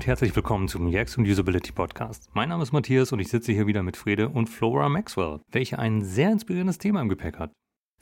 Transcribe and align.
und 0.00 0.06
herzlich 0.06 0.34
willkommen 0.34 0.66
zum 0.66 0.86
UX 0.86 1.18
und 1.18 1.28
Usability 1.28 1.72
Podcast. 1.72 2.30
Mein 2.32 2.48
Name 2.48 2.62
ist 2.62 2.72
Matthias 2.72 3.12
und 3.12 3.20
ich 3.20 3.28
sitze 3.28 3.52
hier 3.52 3.66
wieder 3.66 3.82
mit 3.82 3.98
Frede 3.98 4.30
und 4.30 4.46
Flora 4.46 4.88
Maxwell, 4.88 5.40
welche 5.52 5.78
ein 5.78 6.02
sehr 6.02 6.32
inspirierendes 6.32 6.78
Thema 6.78 7.02
im 7.02 7.10
Gepäck 7.10 7.38
hat. 7.38 7.52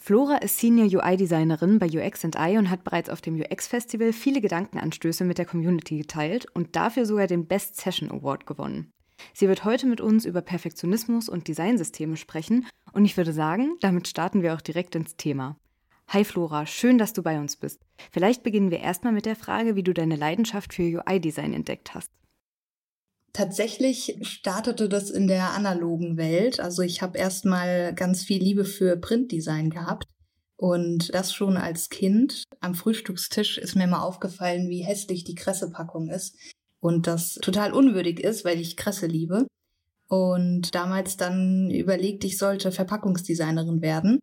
Flora 0.00 0.36
ist 0.36 0.60
Senior 0.60 0.86
UI-Designerin 0.86 1.80
bei 1.80 1.88
UX 1.88 2.22
I 2.22 2.56
und 2.56 2.70
hat 2.70 2.84
bereits 2.84 3.10
auf 3.10 3.20
dem 3.20 3.34
UX-Festival 3.34 4.12
viele 4.12 4.40
Gedankenanstöße 4.40 5.24
mit 5.24 5.38
der 5.38 5.46
Community 5.46 5.98
geteilt 5.98 6.46
und 6.54 6.76
dafür 6.76 7.04
sogar 7.04 7.26
den 7.26 7.48
Best 7.48 7.74
Session 7.74 8.12
Award 8.12 8.46
gewonnen. 8.46 8.92
Sie 9.34 9.48
wird 9.48 9.64
heute 9.64 9.88
mit 9.88 10.00
uns 10.00 10.24
über 10.24 10.40
Perfektionismus 10.40 11.28
und 11.28 11.48
Designsysteme 11.48 12.16
sprechen 12.16 12.68
und 12.92 13.06
ich 13.06 13.16
würde 13.16 13.32
sagen, 13.32 13.74
damit 13.80 14.06
starten 14.06 14.42
wir 14.42 14.54
auch 14.54 14.60
direkt 14.60 14.94
ins 14.94 15.16
Thema. 15.16 15.56
Hi 16.10 16.24
Flora, 16.24 16.64
schön, 16.64 16.96
dass 16.96 17.12
du 17.12 17.22
bei 17.22 17.38
uns 17.38 17.56
bist. 17.56 17.82
Vielleicht 18.10 18.42
beginnen 18.42 18.70
wir 18.70 18.80
erstmal 18.80 19.12
mit 19.12 19.26
der 19.26 19.36
Frage, 19.36 19.76
wie 19.76 19.82
du 19.82 19.92
deine 19.92 20.16
Leidenschaft 20.16 20.72
für 20.72 20.82
UI-Design 20.82 21.52
entdeckt 21.52 21.94
hast. 21.94 22.10
Tatsächlich 23.34 24.16
startete 24.22 24.88
das 24.88 25.10
in 25.10 25.28
der 25.28 25.50
analogen 25.50 26.16
Welt. 26.16 26.60
Also 26.60 26.80
ich 26.80 27.02
habe 27.02 27.18
erstmal 27.18 27.94
ganz 27.94 28.24
viel 28.24 28.42
Liebe 28.42 28.64
für 28.64 28.96
Printdesign 28.96 29.68
gehabt. 29.68 30.06
Und 30.56 31.14
das 31.14 31.34
schon 31.34 31.58
als 31.58 31.90
Kind. 31.90 32.44
Am 32.60 32.74
Frühstückstisch 32.74 33.58
ist 33.58 33.76
mir 33.76 33.86
mal 33.86 34.00
aufgefallen, 34.00 34.70
wie 34.70 34.82
hässlich 34.82 35.24
die 35.24 35.34
Kressepackung 35.34 36.08
ist. 36.08 36.34
Und 36.80 37.06
das 37.06 37.34
total 37.34 37.74
unwürdig 37.74 38.20
ist, 38.20 38.46
weil 38.46 38.58
ich 38.58 38.78
Kresse 38.78 39.06
liebe. 39.06 39.46
Und 40.08 40.74
damals 40.74 41.18
dann 41.18 41.70
überlegt, 41.70 42.24
ich 42.24 42.38
sollte 42.38 42.72
Verpackungsdesignerin 42.72 43.82
werden 43.82 44.20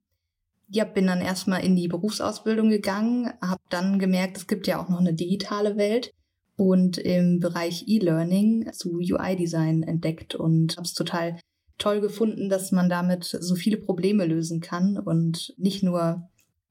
ja, 0.68 0.84
bin 0.84 1.08
dann 1.08 1.22
erstmal 1.22 1.64
in 1.64 1.76
die 1.76 1.88
Berufsausbildung 1.88 2.70
gegangen, 2.70 3.32
habe 3.42 3.62
dann 3.70 4.00
gemerkt, 4.00 4.38
es 4.38 4.48
gibt 4.48 4.68
ja 4.68 4.82
auch 4.82 4.90
noch 4.90 5.00
eine 5.00 5.14
digitale 5.14 5.78
Welt 5.78 6.12
und 6.58 6.98
im 6.98 7.40
Bereich 7.40 7.86
E-Learning 7.88 8.72
zu 8.74 8.96
UI-Design 8.96 9.84
entdeckt 9.84 10.36
und 10.36 10.78
habe 10.78 10.86
es 10.86 10.94
total 10.94 11.40
toll 11.78 12.00
gefunden, 12.02 12.50
dass 12.50 12.72
man 12.72 12.90
damit 12.90 13.26
so 13.26 13.56
viele 13.56 13.78
Probleme 13.78 14.26
lösen 14.26 14.62
kann 14.62 14.98
und 14.98 15.54
nicht 15.58 15.84
nur 15.84 16.30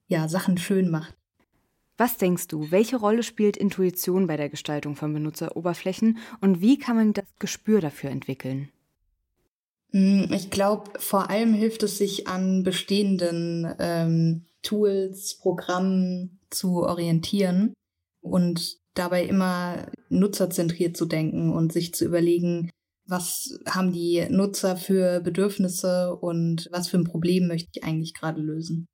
ja 0.08 0.28
Sachen 0.28 0.58
schön 0.58 0.90
macht. 0.90 1.14
Was 1.96 2.16
denkst 2.16 2.48
du, 2.48 2.70
welche 2.72 2.96
Rolle 2.96 3.22
spielt 3.22 3.56
Intuition 3.56 4.26
bei 4.26 4.36
der 4.36 4.48
Gestaltung 4.48 4.96
von 4.96 5.12
Benutzeroberflächen 5.12 6.18
und 6.40 6.60
wie 6.60 6.78
kann 6.78 6.96
man 6.96 7.12
das 7.12 7.26
Gespür 7.38 7.80
dafür 7.80 8.10
entwickeln? 8.10 8.70
Hm, 9.94 10.28
ich 10.32 10.50
glaube, 10.50 10.90
vor 10.98 11.30
allem 11.30 11.54
hilft 11.54 11.84
es 11.84 11.98
sich 11.98 12.26
an 12.26 12.64
bestehenden 12.64 13.72
ähm, 13.78 14.44
Tools, 14.62 15.38
Programmen 15.38 16.40
zu 16.50 16.82
orientieren 16.82 17.74
und 18.20 18.78
dabei 18.94 19.24
immer 19.24 19.86
nutzerzentriert 20.08 20.96
zu 20.96 21.06
denken 21.06 21.52
und 21.52 21.72
sich 21.72 21.94
zu 21.94 22.04
überlegen, 22.04 22.70
was 23.06 23.56
haben 23.68 23.92
die 23.92 24.26
Nutzer 24.30 24.76
für 24.76 25.20
Bedürfnisse 25.20 26.16
und 26.16 26.68
was 26.72 26.88
für 26.88 26.96
ein 26.96 27.04
Problem 27.04 27.46
möchte 27.46 27.68
ich 27.74 27.84
eigentlich 27.84 28.14
gerade 28.14 28.40
lösen. 28.40 28.86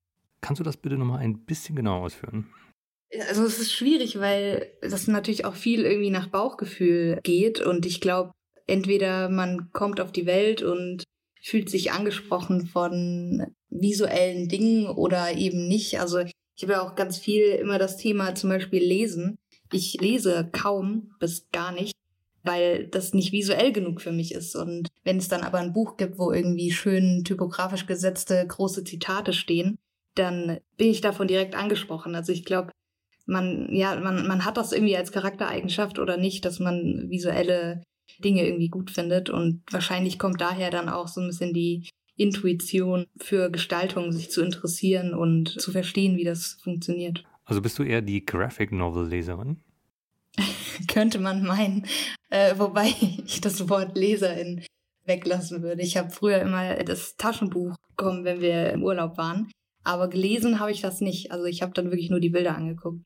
Kannst 0.43 0.61
du 0.61 0.65
das 0.65 0.77
bitte 0.77 0.99
nochmal 0.99 1.21
ein 1.21 1.45
bisschen 1.45 1.77
genauer 1.77 2.03
ausführen? 2.05 2.53
Also 3.29 3.45
es 3.45 3.59
ist 3.59 3.73
schwierig, 3.73 4.19
weil 4.19 4.71
das 4.83 5.07
natürlich 5.07 5.45
auch 5.45 5.55
viel 5.55 5.83
irgendwie 5.83 6.11
nach 6.11 6.29
Bauchgefühl 6.29 7.21
geht 7.23 7.61
und 7.61 7.87
ich 7.87 8.01
glaube, 8.01 8.33
entweder 8.71 9.29
man 9.29 9.73
kommt 9.73 10.01
auf 10.01 10.13
die 10.13 10.27
Welt 10.27 10.63
und 10.63 11.05
fühlt 11.43 11.71
sich 11.71 11.93
angesprochen 11.93 12.67
von 12.67 13.47
visuellen 13.71 14.49
Dingen 14.49 14.87
oder 14.87 15.33
eben 15.33 15.69
nicht. 15.69 16.01
Also 16.01 16.19
ich 16.19 16.63
habe 16.63 16.73
ja 16.73 16.83
auch 16.83 16.95
ganz 16.95 17.19
viel 17.19 17.43
immer 17.43 17.79
das 17.79 17.97
Thema 17.97 18.35
zum 18.35 18.51
Beispiel 18.51 18.83
Lesen. 18.83 19.39
Ich 19.73 20.01
lese 20.01 20.49
kaum 20.53 21.15
bis 21.19 21.49
gar 21.53 21.73
nicht, 21.73 21.95
weil 22.43 22.89
das 22.89 23.15
nicht 23.15 23.33
visuell 23.33 23.73
genug 23.73 24.01
für 24.01 24.13
mich 24.13 24.35
ist. 24.35 24.57
Und 24.57 24.89
wenn 25.05 25.19
es 25.19 25.29
dann 25.29 25.43
aber 25.43 25.59
ein 25.59 25.73
Buch 25.73 25.97
gibt, 25.97 26.19
wo 26.19 26.33
irgendwie 26.33 26.71
schön 26.71 27.25
typografisch 27.25 27.87
gesetzte 27.87 28.47
große 28.47 28.85
Zitate 28.85 29.33
stehen, 29.33 29.79
dann 30.15 30.59
bin 30.77 30.89
ich 30.89 31.01
davon 31.01 31.29
direkt 31.29 31.55
angesprochen. 31.55 32.15
Also 32.15 32.33
ich 32.33 32.45
glaube, 32.45 32.73
man, 33.27 33.73
ja, 33.73 33.99
man, 33.99 34.27
man 34.27 34.45
hat 34.45 34.57
das 34.57 34.73
irgendwie 34.73 34.97
als 34.97 35.13
Charaktereigenschaft 35.13 35.99
oder 35.99 36.17
nicht, 36.17 36.45
dass 36.45 36.59
man 36.59 37.09
visuelle 37.09 37.83
Dinge 38.19 38.47
irgendwie 38.47 38.69
gut 38.69 38.91
findet. 38.91 39.31
Und 39.31 39.63
wahrscheinlich 39.71 40.19
kommt 40.19 40.41
daher 40.41 40.71
dann 40.71 40.89
auch 40.89 41.09
so 41.09 41.21
ein 41.21 41.29
bisschen 41.29 41.53
die 41.55 41.89
Intuition 42.17 43.07
für 43.17 43.51
Gestaltung, 43.51 44.13
sich 44.13 44.31
zu 44.31 44.43
interessieren 44.43 45.15
und 45.15 45.61
zu 45.61 45.73
verstehen, 45.73 46.17
wie 46.17 46.25
das 46.25 46.59
funktioniert. 46.63 47.25
Also 47.45 47.63
bist 47.63 47.79
du 47.79 47.83
eher 47.83 48.03
die 48.03 48.25
Graphic 48.25 48.73
Novel 48.73 49.09
Leserin? 49.09 49.57
Könnte 50.89 51.19
man 51.19 51.43
meinen. 51.43 51.87
Äh, 52.29 52.55
wobei 52.59 52.93
ich 53.27 53.41
das 53.41 53.69
Wort 53.69 53.97
Leserin 53.97 54.65
weglassen 55.07 55.63
würde. 55.63 55.83
Ich 55.83 55.97
habe 55.97 56.11
früher 56.11 56.41
immer 56.41 56.75
das 56.85 57.17
Taschenbuch 57.17 57.75
bekommen, 57.89 58.25
wenn 58.25 58.41
wir 58.41 58.71
im 58.71 58.85
Urlaub 58.85 59.17
waren. 59.17 59.51
Aber 59.83 60.09
gelesen 60.09 60.61
habe 60.61 60.71
ich 60.71 60.81
das 60.81 61.01
nicht. 61.01 61.33
Also 61.33 61.47
ich 61.47 61.63
habe 61.63 61.73
dann 61.73 61.87
wirklich 61.87 62.11
nur 62.11 62.21
die 62.21 62.29
Bilder 62.29 62.55
angeguckt. 62.55 63.01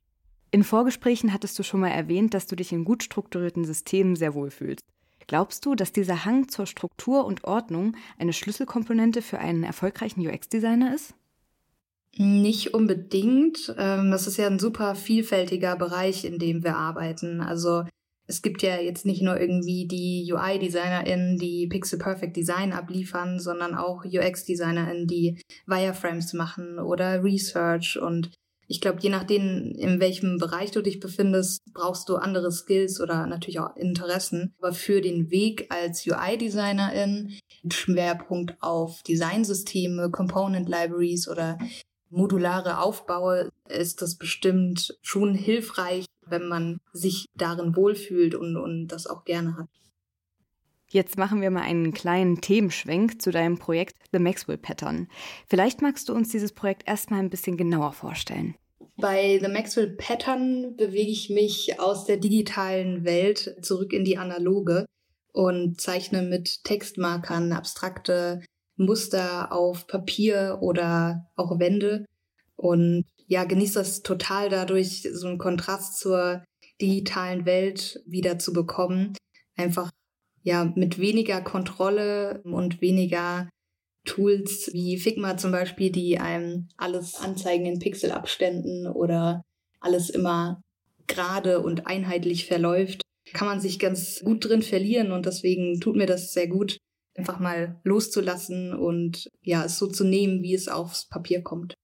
In 0.51 0.65
Vorgesprächen 0.65 1.33
hattest 1.33 1.59
du 1.59 1.63
schon 1.63 1.81
mal 1.81 1.89
erwähnt, 1.89 2.35
dass 2.35 2.47
du 2.47 2.57
dich 2.57 2.73
in 2.73 2.85
gut 2.85 3.03
strukturierten 3.03 3.65
Systemen 3.65 4.15
sehr 4.17 4.35
wohl 4.35 4.51
fühlst. 4.51 4.85
Glaubst 5.27 5.65
du, 5.67 5.75
dass 5.75 5.93
dieser 5.93 6.25
Hang 6.25 6.49
zur 6.49 6.67
Struktur 6.67 7.25
und 7.25 7.45
Ordnung 7.45 7.97
eine 8.19 8.33
Schlüsselkomponente 8.33 9.23
für 9.23 9.39
einen 9.39 9.65
erfolgreichen 9.65 10.27
UX-Designer 10.27 10.95
ist? 10.95 11.15
Nicht 12.17 12.75
unbedingt. 12.75 13.75
Ähm, 13.77 14.11
das 14.11 14.27
ist 14.27 14.37
ja 14.37 14.47
ein 14.47 14.59
super 14.59 14.95
vielfältiger 14.95 15.77
Bereich, 15.77 16.25
in 16.25 16.39
dem 16.39 16.63
wir 16.63 16.77
arbeiten. 16.77 17.41
Also 17.41 17.85
es 18.27 18.41
gibt 18.41 18.63
ja 18.63 18.77
jetzt 18.77 19.05
nicht 19.05 19.21
nur 19.21 19.39
irgendwie 19.39 19.87
die 19.87 20.33
UI-DesignerInnen, 20.33 21.39
die 21.39 21.67
Pixel 21.67 21.99
Perfect 21.99 22.37
Design 22.37 22.73
abliefern, 22.73 23.39
sondern 23.39 23.75
auch 23.75 24.05
UX-DesignerInnen, 24.05 25.07
die 25.07 25.43
Wireframes 25.67 26.33
machen 26.33 26.79
oder 26.79 27.23
Research 27.23 27.99
und 28.01 28.31
ich 28.67 28.81
glaube, 28.81 28.99
je 29.01 29.11
nachdem, 29.11 29.73
in 29.77 30.01
welchem 30.01 30.39
Bereich 30.39 30.71
du 30.71 30.83
dich 30.83 31.01
befindest, 31.01 31.63
brauchst 31.73 32.09
du 32.09 32.17
andere 32.17 32.51
Skills 32.51 33.01
oder 33.01 33.27
natürlich 33.27 33.61
auch 33.61 33.77
Interessen. 33.77 34.55
Aber 34.59 34.73
für 34.73 35.01
den 35.01 35.31
Weg 35.31 35.67
als 35.71 36.07
UI-Designerin 36.07 37.35
Schwerpunkt 37.71 38.57
auf 38.61 39.03
Designsysteme, 39.03 40.11
Component 40.11 40.69
Libraries 40.69 41.29
oder 41.29 41.59
modulare 42.11 42.79
Aufbaue 42.79 43.51
ist 43.69 44.03
das 44.03 44.17
bestimmt 44.17 44.97
schon 45.03 45.35
hilfreich, 45.35 46.07
wenn 46.27 46.49
man 46.49 46.79
sich 46.93 47.27
darin 47.37 47.77
wohlfühlt 47.77 48.35
und, 48.35 48.57
und 48.57 48.89
das 48.89 49.07
auch 49.07 49.25
gerne 49.25 49.57
hat. 49.57 49.69
Jetzt 50.95 51.19
machen 51.19 51.41
wir 51.41 51.51
mal 51.51 51.63
einen 51.63 51.93
kleinen 51.93 52.41
Themenschwenk 52.41 53.21
zu 53.21 53.33
deinem 53.33 53.59
Projekt 53.59 53.97
The 54.13 54.21
Maxwell 54.21 54.59
Pattern. 54.59 55.09
Vielleicht 55.49 55.83
magst 55.83 56.09
du 56.09 56.15
uns 56.15 56.29
dieses 56.29 56.53
Projekt 56.53 56.87
erstmal 56.87 57.19
ein 57.19 57.31
bisschen 57.31 57.57
genauer 57.57 57.93
vorstellen. 57.93 58.55
Bei 58.97 59.41
The 59.43 59.49
Maxwell 59.49 59.97
Pattern 59.97 60.77
bewege 60.77 61.11
ich 61.11 61.31
mich 61.31 61.81
aus 61.81 62.05
der 62.05 62.19
digitalen 62.19 63.05
Welt 63.05 63.57
zurück 63.61 63.93
in 63.93 64.05
die 64.05 64.19
analoge 64.19 64.87
und 65.33 65.81
zeichne 65.81 66.23
mit 66.23 66.63
Textmarkern 66.63 67.51
abstrakte 67.51 68.45
Muster 68.77 69.51
auf 69.51 69.89
Papier 69.89 70.59
oder 70.61 71.29
auch 71.35 71.59
Wände 71.59 72.05
und 72.55 73.05
ja, 73.27 73.43
genieße 73.43 73.81
das 73.81 74.03
total 74.03 74.49
dadurch, 74.49 75.09
so 75.13 75.27
einen 75.27 75.39
Kontrast 75.39 75.99
zur 75.99 76.45
digitalen 76.81 77.47
Welt 77.47 78.01
wieder 78.07 78.39
zu 78.39 78.53
bekommen. 78.53 79.17
Einfach 79.57 79.91
ja 80.45 80.71
mit 80.77 80.99
weniger 80.99 81.41
Kontrolle 81.41 82.43
und 82.45 82.81
weniger 82.81 83.49
Tools 84.05 84.71
wie 84.73 84.99
Figma 84.99 85.37
zum 85.37 85.51
Beispiel, 85.51 85.91
die 85.91 86.19
einem 86.19 86.69
alles 86.77 87.17
anzeigen 87.17 87.67
in 87.67 87.79
Pixelabständen 87.79 88.87
oder 88.87 89.43
alles 89.81 90.11
immer 90.11 90.61
gerade 91.07 91.61
und 91.61 91.87
einheitlich 91.87 92.47
verläuft, 92.47 93.03
kann 93.33 93.49
man 93.49 93.61
sich 93.61 93.79
ganz 93.79 94.21
gut 94.23 94.45
drin 94.45 94.63
verlieren 94.63 95.11
und 95.11 95.27
deswegen 95.27 95.81
tut 95.81 95.97
mir 95.97 96.07
das 96.07 96.33
sehr 96.33 96.49
gut, 96.49 96.77
einfach 97.17 97.41
mal 97.41 97.81
loszulassen 97.85 98.75
und 98.75 99.29
ja, 99.43 99.65
es 99.65 99.79
so 99.79 99.87
zu 99.87 100.05
nehmen, 100.05 100.43
wie 100.43 100.55
es 100.55 100.69
aufs 100.69 101.09
Papier 101.09 101.43
kommt. 101.43 101.75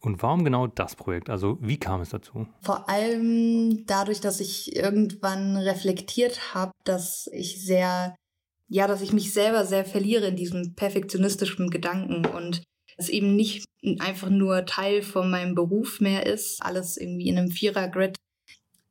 Und 0.00 0.22
warum 0.22 0.44
genau 0.44 0.66
das 0.66 0.96
Projekt? 0.96 1.28
Also 1.28 1.58
wie 1.60 1.78
kam 1.78 2.00
es 2.00 2.10
dazu? 2.10 2.46
Vor 2.62 2.88
allem 2.88 3.84
dadurch, 3.86 4.20
dass 4.20 4.40
ich 4.40 4.74
irgendwann 4.74 5.56
reflektiert 5.56 6.54
habe, 6.54 6.72
dass 6.84 7.28
ich 7.32 7.62
sehr, 7.62 8.16
ja, 8.68 8.86
dass 8.86 9.02
ich 9.02 9.12
mich 9.12 9.32
selber 9.32 9.66
sehr 9.66 9.84
verliere 9.84 10.28
in 10.28 10.36
diesem 10.36 10.74
perfektionistischen 10.74 11.68
Gedanken 11.68 12.24
und 12.24 12.62
es 12.96 13.08
eben 13.10 13.36
nicht 13.36 13.64
einfach 13.98 14.30
nur 14.30 14.64
Teil 14.66 15.02
von 15.02 15.30
meinem 15.30 15.54
Beruf 15.54 16.00
mehr 16.00 16.26
ist, 16.26 16.62
alles 16.62 16.96
irgendwie 16.96 17.28
in 17.28 17.38
einem 17.38 17.50
Vierer-Grid 17.50 18.16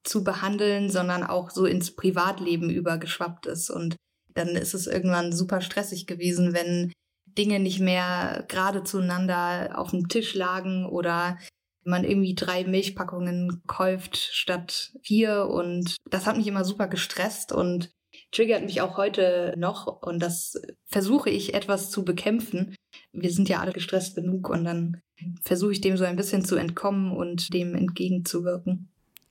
zu 0.04 0.24
behandeln, 0.24 0.90
sondern 0.90 1.24
auch 1.24 1.50
so 1.50 1.66
ins 1.66 1.96
Privatleben 1.96 2.70
übergeschwappt 2.70 3.46
ist. 3.48 3.70
Und 3.70 3.96
dann 4.34 4.50
ist 4.50 4.74
es 4.74 4.88
irgendwann 4.88 5.34
super 5.34 5.62
stressig 5.62 6.08
gewesen, 6.08 6.54
wenn 6.54 6.92
Dinge 7.40 7.60
nicht 7.60 7.80
mehr 7.80 8.44
gerade 8.50 8.84
zueinander 8.84 9.72
auf 9.80 9.92
dem 9.92 10.10
Tisch 10.10 10.36
lagen 10.36 10.86
oder 10.86 11.38
man 11.86 12.04
irgendwie 12.04 12.36
drei 12.36 12.66
Milchpackungen 12.66 13.64
kauft 13.66 14.18
statt 14.18 14.92
vier 15.02 15.48
und 15.48 15.96
das 16.10 16.26
hat 16.26 16.36
mich 16.36 16.48
immer 16.48 16.66
super 16.66 16.88
gestresst 16.88 17.54
und 17.54 17.92
triggert 18.32 18.64
mich 18.64 18.82
auch 18.82 18.98
heute 18.98 19.54
noch 19.58 20.02
und 20.02 20.20
das 20.20 20.62
versuche 20.86 21.30
ich 21.30 21.54
etwas 21.54 21.90
zu 21.90 22.04
bekämpfen. 22.04 22.76
Wir 23.14 23.32
sind 23.32 23.48
ja 23.48 23.60
alle 23.60 23.72
gestresst 23.72 24.16
genug 24.16 24.50
und 24.50 24.66
dann 24.66 25.02
versuche 25.42 25.72
ich 25.72 25.82
dem 25.82 25.96
so 25.96 26.04
ein 26.04 26.18
bisschen 26.18 26.44
zu 26.44 26.58
entkommen 26.58 27.16
und 27.16 27.54
dem 27.54 27.74
entgegenzuwirken. 27.74 28.90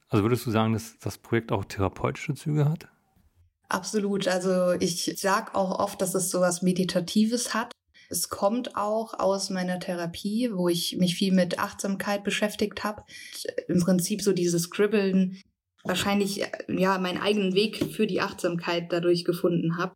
Also 0.08 0.24
würdest 0.24 0.46
du 0.46 0.50
sagen, 0.50 0.72
dass 0.72 0.98
das 0.98 1.18
Projekt 1.18 1.52
auch 1.52 1.66
therapeutische 1.66 2.34
Züge 2.34 2.64
hat? 2.64 2.88
Absolut. 3.68 4.26
Also 4.26 4.72
ich 4.80 5.14
sage 5.20 5.54
auch 5.54 5.78
oft, 5.78 6.00
dass 6.00 6.14
es 6.14 6.30
sowas 6.30 6.62
Meditatives 6.62 7.52
hat. 7.52 7.72
Es 8.08 8.28
kommt 8.30 8.76
auch 8.76 9.14
aus 9.14 9.50
meiner 9.50 9.80
Therapie, 9.80 10.50
wo 10.52 10.68
ich 10.68 10.96
mich 10.96 11.14
viel 11.14 11.32
mit 11.32 11.58
Achtsamkeit 11.58 12.24
beschäftigt 12.24 12.82
habe. 12.82 13.02
Im 13.68 13.80
Prinzip 13.80 14.22
so 14.22 14.32
dieses 14.32 14.62
Scribbeln, 14.62 15.42
wahrscheinlich 15.84 16.42
ja 16.68 16.98
meinen 16.98 17.20
eigenen 17.20 17.54
Weg 17.54 17.76
für 17.92 18.06
die 18.06 18.20
Achtsamkeit 18.20 18.92
dadurch 18.92 19.24
gefunden 19.24 19.76
habe. 19.76 19.94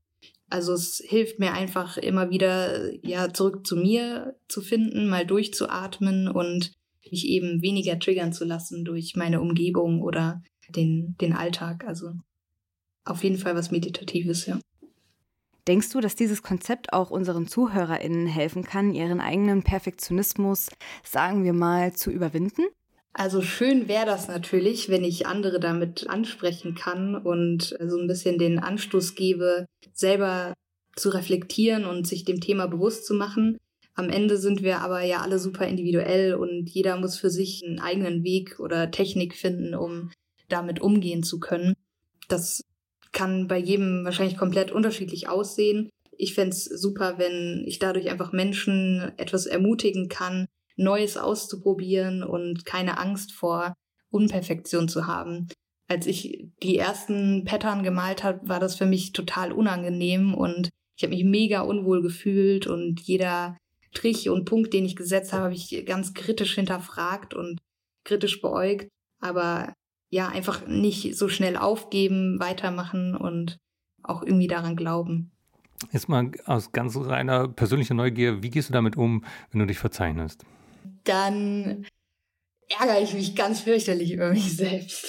Also 0.51 0.75
es 0.75 1.03
hilft 1.05 1.39
mir 1.39 1.55
einfach 1.55 1.97
immer 1.97 2.29
wieder 2.31 2.93
ja 3.03 3.33
zurück 3.33 3.67
zu 3.67 3.77
mir 3.77 4.37
zu 4.49 4.61
finden, 4.61 5.09
mal 5.09 5.27
durchzuatmen 5.27 6.29
und 6.29 6.73
mich 7.11 7.27
eben 7.27 7.63
weniger 7.63 7.99
triggern 7.99 8.33
zu 8.33 8.45
lassen 8.45 8.85
durch 8.85 9.17
meine 9.17 9.41
Umgebung 9.41 10.03
oder 10.03 10.43
den 10.69 11.17
den 11.21 11.33
Alltag. 11.33 11.85
Also 11.87 12.13
auf 13.05 13.25
jeden 13.25 13.39
Fall 13.39 13.55
was 13.55 13.71
meditatives, 13.71 14.47
ja. 14.47 14.59
Denkst 15.69 15.91
du, 15.91 16.01
dass 16.01 16.17
dieses 16.17 16.43
Konzept 16.43 16.93
auch 16.93 17.11
unseren 17.11 17.47
ZuhörerInnen 17.47 18.27
helfen 18.27 18.65
kann, 18.65 18.93
ihren 18.95 19.21
eigenen 19.21 19.63
Perfektionismus, 19.63 20.69
sagen 21.05 21.45
wir 21.45 21.53
mal, 21.53 21.93
zu 21.93 22.11
überwinden? 22.11 22.63
Also 23.13 23.43
schön 23.43 23.89
wäre 23.89 24.07
das 24.07 24.27
natürlich, 24.27 24.89
wenn 24.89 25.05
ich 25.05 25.27
andere 25.27 25.61
damit 25.61 26.09
ansprechen 26.09 26.75
kann 26.75 27.15
und 27.15 27.77
so 27.79 27.99
ein 27.99 28.07
bisschen 28.07 28.39
den 28.39 28.59
Anstoß 28.59 29.15
gebe, 29.15 29.67
selber 29.93 30.55
zu 30.97 31.11
reflektieren 31.11 31.85
und 31.85 32.07
sich 32.07 32.25
dem 32.25 32.41
Thema 32.41 32.67
bewusst 32.67 33.07
zu 33.07 33.15
machen. 33.15 33.59
Am 33.95 34.09
Ende 34.09 34.39
sind 34.39 34.63
wir 34.63 34.81
aber 34.81 35.03
ja 35.03 35.21
alle 35.21 35.39
super 35.39 35.67
individuell 35.67 36.35
und 36.35 36.71
jeder 36.71 36.97
muss 36.97 37.19
für 37.19 37.31
sich 37.31 37.63
einen 37.65 37.79
eigenen 37.79 38.25
Weg 38.25 38.59
oder 38.59 38.91
Technik 38.91 39.35
finden, 39.35 39.75
um 39.75 40.11
damit 40.49 40.81
umgehen 40.81 41.23
zu 41.23 41.39
können. 41.39 41.75
Das 42.29 42.65
kann 43.13 43.47
bei 43.49 43.59
jedem 43.59 44.05
wahrscheinlich 44.05 44.37
komplett 44.37 44.73
unterschiedlich 44.73 45.29
aussehen. 45.29 45.91
Ich 46.17 46.35
fände 46.35 46.55
super, 46.55 47.19
wenn 47.19 47.65
ich 47.67 47.79
dadurch 47.79 48.11
einfach 48.11 48.33
Menschen 48.33 49.13
etwas 49.17 49.47
ermutigen 49.47 50.09
kann, 50.09 50.47
Neues 50.77 51.17
auszuprobieren 51.17 52.23
und 52.23 52.65
keine 52.65 52.99
Angst 52.99 53.33
vor 53.33 53.75
Unperfektion 54.11 54.89
zu 54.89 55.07
haben. 55.07 55.49
Als 55.89 56.07
ich 56.07 56.47
die 56.63 56.79
ersten 56.79 57.45
Pattern 57.45 57.83
gemalt 57.83 58.25
habe, 58.25 58.49
war 58.49 58.61
das 58.61 58.77
für 58.77 58.87
mich 58.87 59.13
total 59.13 59.53
unangenehm 59.53 60.35
und 60.35 60.71
ich 60.97 61.03
habe 61.03 61.15
mich 61.15 61.25
mega 61.25 61.63
unwohl 61.63 62.03
gefühlt 62.03 62.67
und 62.67 63.01
jeder 63.01 63.57
Strich 63.91 64.31
und 64.31 64.47
Punkt, 64.47 64.73
den 64.73 64.87
ich 64.87 64.97
gesetzt 64.97 65.33
habe, 65.33 65.45
habe 65.45 65.55
ich 65.55 65.85
ganz 65.85 66.15
kritisch 66.15 66.55
hinterfragt 66.55 67.35
und 67.35 67.61
kritisch 68.05 68.41
beäugt. 68.41 68.89
Aber 69.21 69.75
ja, 70.13 70.29
einfach 70.29 70.67
nicht 70.67 71.17
so 71.17 71.29
schnell 71.29 71.57
aufgeben, 71.57 72.39
weitermachen 72.39 73.17
und 73.17 73.57
auch 74.03 74.23
irgendwie 74.23 74.47
daran 74.47 74.77
glauben. 74.77 75.33
Jetzt 75.91 76.09
mal 76.09 76.31
aus 76.45 76.71
ganz 76.71 76.97
reiner 76.97 77.49
persönlicher 77.49 77.95
Neugier, 77.95 78.43
wie 78.43 78.51
gehst 78.51 78.69
du 78.69 78.75
damit 78.75 78.97
um, 78.97 79.25
wenn 79.51 79.61
du 79.61 79.67
dich 79.67 79.79
verzeichnest? 79.79 80.45
Dann 81.05 81.87
ärgere 82.79 83.01
ich 83.03 83.15
mich 83.15 83.35
ganz 83.35 83.61
fürchterlich 83.61 84.13
über 84.13 84.31
mich 84.31 84.55
selbst 84.57 85.07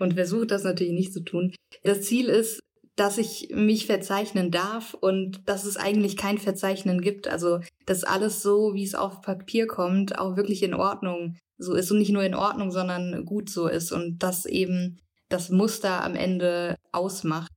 und 0.00 0.14
versuche 0.14 0.46
das 0.46 0.64
natürlich 0.64 0.94
nicht 0.94 1.12
zu 1.12 1.20
tun. 1.20 1.54
Das 1.84 2.02
Ziel 2.02 2.26
ist, 2.26 2.60
dass 2.96 3.18
ich 3.18 3.50
mich 3.54 3.86
verzeichnen 3.86 4.50
darf 4.50 4.94
und 4.94 5.48
dass 5.48 5.64
es 5.64 5.76
eigentlich 5.76 6.16
kein 6.16 6.38
Verzeichnen 6.38 7.00
gibt. 7.00 7.28
Also, 7.28 7.60
dass 7.86 8.02
alles 8.02 8.42
so, 8.42 8.74
wie 8.74 8.82
es 8.82 8.96
auf 8.96 9.20
Papier 9.20 9.68
kommt, 9.68 10.18
auch 10.18 10.36
wirklich 10.36 10.64
in 10.64 10.74
Ordnung 10.74 11.36
so 11.58 11.74
ist 11.74 11.90
und 11.90 11.98
nicht 11.98 12.12
nur 12.12 12.22
in 12.22 12.34
Ordnung, 12.34 12.70
sondern 12.70 13.24
gut 13.24 13.50
so 13.50 13.68
ist 13.68 13.92
und 13.92 14.18
das 14.22 14.46
eben 14.46 15.00
das 15.28 15.50
Muster 15.50 16.02
am 16.04 16.14
Ende 16.14 16.76
ausmacht. 16.92 17.50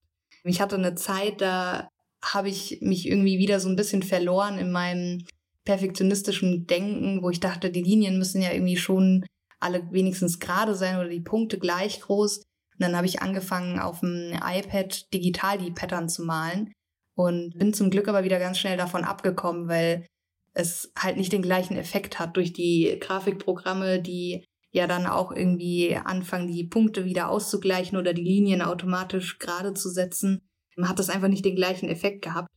Ich 0.44 0.60
hatte 0.60 0.76
eine 0.76 0.96
Zeit, 0.96 1.40
da 1.42 1.88
habe 2.24 2.50
ich 2.50 2.80
mich 2.82 3.08
irgendwie 3.08 3.38
wieder 3.38 3.60
so 3.60 3.70
ein 3.70 3.76
bisschen 3.76 4.04
verloren 4.04 4.58
in 4.58 4.72
meinem 4.72 5.24
perfektionistischen 5.66 6.66
Denken, 6.68 7.22
wo 7.22 7.30
ich 7.30 7.40
dachte, 7.40 7.70
die 7.70 7.84
Linien 7.84 8.18
müssen 8.18 8.42
ja 8.42 8.52
irgendwie 8.52 8.78
schon 8.78 9.26
alle 9.60 9.84
wenigstens 9.92 10.40
gerade 10.40 10.76
sein 10.76 10.98
oder 10.98 11.10
die 11.10 11.22
Punkte 11.22 11.60
gleich 11.60 12.02
groß. 12.02 12.38
Und 12.38 12.46
dann 12.80 12.96
habe 12.96 13.06
ich 13.06 13.22
angefangen, 13.22 13.80
auf 13.80 14.00
dem 14.00 14.34
iPad 14.34 15.14
digital 15.14 15.60
die 15.60 15.72
Pattern 15.72 16.10
zu 16.10 16.24
malen 16.24 16.74
und 17.16 17.58
bin 17.58 17.74
zum 17.74 17.92
Glück 17.92 18.08
aber 18.08 18.24
wieder 18.24 18.40
ganz 18.40 18.58
schnell 18.58 18.78
davon 18.78 19.04
abgekommen, 19.04 19.68
weil 19.68 20.08
es 20.54 20.92
halt 20.98 21.18
nicht 21.18 21.32
den 21.32 21.42
gleichen 21.42 21.78
Effekt 21.78 22.20
hat 22.20 22.36
durch 22.36 22.54
die 22.54 22.98
Grafikprogramme, 23.00 24.02
die 24.02 24.46
ja 24.72 24.88
dann 24.88 25.06
auch 25.06 25.32
irgendwie 25.32 25.96
anfangen, 25.96 26.48
die 26.48 26.64
Punkte 26.64 27.06
wieder 27.06 27.30
auszugleichen 27.30 27.98
oder 27.98 28.14
die 28.14 28.24
Linien 28.24 28.62
automatisch 28.62 29.40
gerade 29.40 29.74
zu 29.74 29.90
setzen, 29.90 30.42
hat 30.82 31.00
das 31.00 31.10
einfach 31.10 31.28
nicht 31.28 31.46
den 31.46 31.56
gleichen 31.56 31.90
Effekt 31.90 32.24
gehabt. 32.24 32.50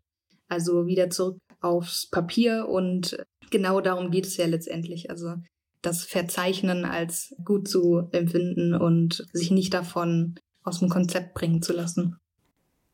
Also 0.48 0.86
wieder 0.86 1.10
zurück 1.10 1.38
aufs 1.60 2.08
Papier 2.10 2.68
und 2.68 3.16
genau 3.50 3.80
darum 3.80 4.10
geht 4.10 4.26
es 4.26 4.36
ja 4.36 4.46
letztendlich. 4.46 5.10
Also 5.10 5.34
das 5.82 6.04
Verzeichnen 6.04 6.84
als 6.84 7.34
gut 7.44 7.68
zu 7.68 8.08
empfinden 8.12 8.74
und 8.74 9.26
sich 9.32 9.50
nicht 9.50 9.74
davon 9.74 10.36
aus 10.62 10.80
dem 10.80 10.88
Konzept 10.88 11.34
bringen 11.34 11.62
zu 11.62 11.72
lassen. 11.72 12.16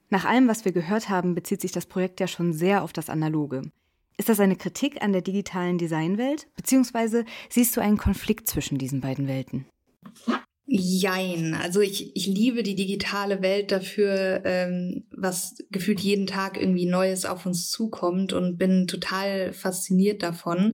Nach 0.09 0.25
allem, 0.25 0.49
was 0.49 0.65
wir 0.65 0.73
gehört 0.73 1.09
haben, 1.09 1.35
bezieht 1.35 1.61
sich 1.61 1.71
das 1.71 1.87
Projekt 1.87 2.19
ja 2.19 2.27
schon 2.27 2.53
sehr 2.53 2.83
auf 2.83 2.93
das 2.93 3.09
Analoge. 3.09 3.63
Ist 4.21 4.29
das 4.29 4.39
eine 4.39 4.57
Kritik 4.57 5.01
an 5.01 5.15
der 5.15 5.23
digitalen 5.23 5.79
Designwelt? 5.79 6.47
Beziehungsweise 6.55 7.25
siehst 7.49 7.75
du 7.75 7.81
einen 7.81 7.97
Konflikt 7.97 8.49
zwischen 8.49 8.77
diesen 8.77 9.01
beiden 9.01 9.27
Welten? 9.27 9.65
Jein. 10.67 11.55
Also 11.55 11.81
ich, 11.81 12.15
ich 12.15 12.27
liebe 12.27 12.63
die 12.63 12.75
digitale 12.75 13.41
Welt 13.41 13.73
dafür, 13.73 14.43
ähm, 14.45 15.07
was 15.11 15.57
gefühlt 15.71 16.01
jeden 16.01 16.27
Tag 16.27 16.61
irgendwie 16.61 16.85
Neues 16.85 17.25
auf 17.25 17.47
uns 17.47 17.71
zukommt 17.71 18.35
und 18.35 18.59
bin 18.59 18.87
total 18.87 19.55
fasziniert 19.55 20.23
davon. 20.23 20.73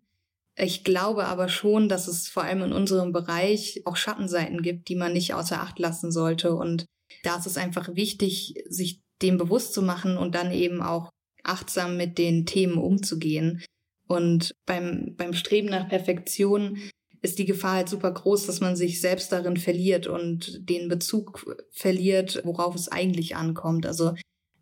Ich 0.57 0.83
glaube 0.83 1.27
aber 1.27 1.49
schon, 1.49 1.89
dass 1.89 2.09
es 2.09 2.27
vor 2.27 2.43
allem 2.43 2.63
in 2.63 2.73
unserem 2.73 3.13
Bereich 3.13 3.83
auch 3.85 3.95
Schattenseiten 3.95 4.61
gibt, 4.61 4.89
die 4.89 4.97
man 4.97 5.13
nicht 5.13 5.35
außer 5.35 5.61
Acht 5.61 5.79
lassen 5.79 6.11
sollte. 6.11 6.57
Und 6.57 6.87
da 7.23 7.37
ist 7.37 7.47
es 7.47 7.57
einfach 7.57 7.95
wichtig, 7.95 8.57
sich 8.69 9.03
dem 9.23 9.39
bewusst 9.39 9.73
zu 9.73 9.83
machen 9.83 10.19
und 10.19 10.35
dann 10.35 10.51
eben 10.51 10.83
auch 10.83 11.11
achtsam 11.47 11.97
mit 11.97 12.19
den 12.19 12.47
Themen 12.47 12.79
umzugehen. 12.79 13.63
Und 14.09 14.55
beim, 14.67 15.15
beim 15.17 15.35
Streben 15.35 15.69
nach 15.69 15.89
Perfektion 15.89 16.79
ist 17.23 17.39
die 17.39 17.45
Gefahr 17.45 17.77
halt 17.77 17.89
super 17.89 18.13
groß, 18.13 18.47
dass 18.47 18.61
man 18.61 18.77
sich 18.77 19.01
selbst 19.01 19.33
darin 19.33 19.57
verliert 19.57 20.07
und 20.07 20.69
den 20.69 20.89
Bezug 20.89 21.45
verliert, 21.73 22.41
worauf 22.45 22.75
es 22.75 22.89
eigentlich 22.89 23.37
ankommt. 23.37 23.87
Also 23.87 24.15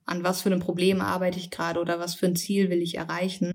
an 0.07 0.25
was 0.25 0.43
für 0.43 0.51
ein 0.51 0.61
Problem 0.61 1.01
arbeite 1.01 1.39
ich 1.39 1.51
gerade 1.51 1.81
oder 1.81 1.99
was 1.99 2.15
für 2.15 2.27
ein 2.27 2.37
Ziel 2.37 2.71
will 2.71 2.83
ich 2.83 2.97
erreichen. 2.97 3.53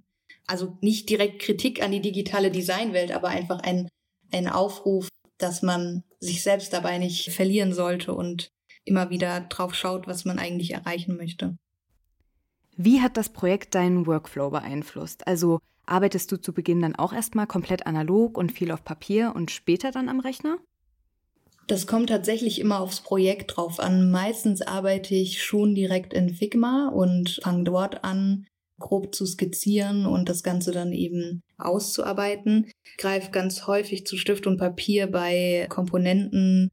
Also 0.48 0.78
nicht 0.82 1.10
direkt 1.10 1.42
Kritik 1.42 1.82
an 1.82 1.92
die 1.92 2.02
digitale 2.02 2.52
Designwelt, 2.52 3.12
aber 3.12 3.30
einfach 3.30 3.60
ein, 3.62 3.88
ein 4.32 4.48
Aufruf, 4.48 5.08
dass 5.38 5.62
man 5.62 6.04
sich 6.20 6.44
selbst 6.44 6.74
dabei 6.74 6.98
nicht 6.98 7.32
verlieren 7.32 7.74
sollte 7.74 8.14
und 8.14 8.50
immer 8.84 9.10
wieder 9.10 9.42
drauf 9.42 9.76
schaut, 9.76 10.08
was 10.08 10.26
man 10.26 10.40
eigentlich 10.40 10.74
erreichen 10.74 11.16
möchte. 11.18 11.58
Wie 12.82 13.02
hat 13.02 13.18
das 13.18 13.28
Projekt 13.28 13.76
deinen 13.76 14.08
Workflow 14.08 14.52
beeinflusst? 14.52 15.28
Also 15.28 15.60
arbeitest 15.86 16.32
du 16.32 16.38
zu 16.38 16.54
Beginn 16.54 16.82
dann 16.82 16.96
auch 16.96 17.12
erstmal 17.12 17.46
komplett 17.46 17.86
analog 17.86 18.38
und 18.38 18.54
viel 18.54 18.72
auf 18.72 18.86
Papier 18.86 19.34
und 19.36 19.52
später 19.52 19.92
dann 19.92 20.08
am 20.08 20.22
Rechner? 20.22 20.60
Das 21.68 21.88
kommt 21.88 22.08
tatsächlich 22.08 22.58
immer 22.58 22.80
aufs 22.80 23.02
Projekt 23.02 23.58
drauf 23.58 23.82
an. 23.82 24.12
Meistens 24.12 24.62
arbeite 24.62 25.14
ich 25.14 25.44
schon 25.44 25.76
direkt 25.76 26.14
in 26.14 26.30
Figma 26.30 26.88
und 26.88 27.42
fange 27.44 27.66
dort 27.66 28.06
an, 28.06 28.48
grob 28.80 29.14
zu 29.14 29.26
skizzieren 29.26 30.06
und 30.06 30.30
das 30.30 30.42
Ganze 30.42 30.72
dann 30.72 30.94
eben 30.94 31.44
auszuarbeiten. 31.58 32.72
Greife 32.98 33.32
ganz 33.32 33.68
häufig 33.68 34.08
zu 34.08 34.16
Stift 34.16 34.48
und 34.48 34.56
Papier 34.56 35.08
bei 35.08 35.66
Komponenten 35.68 36.70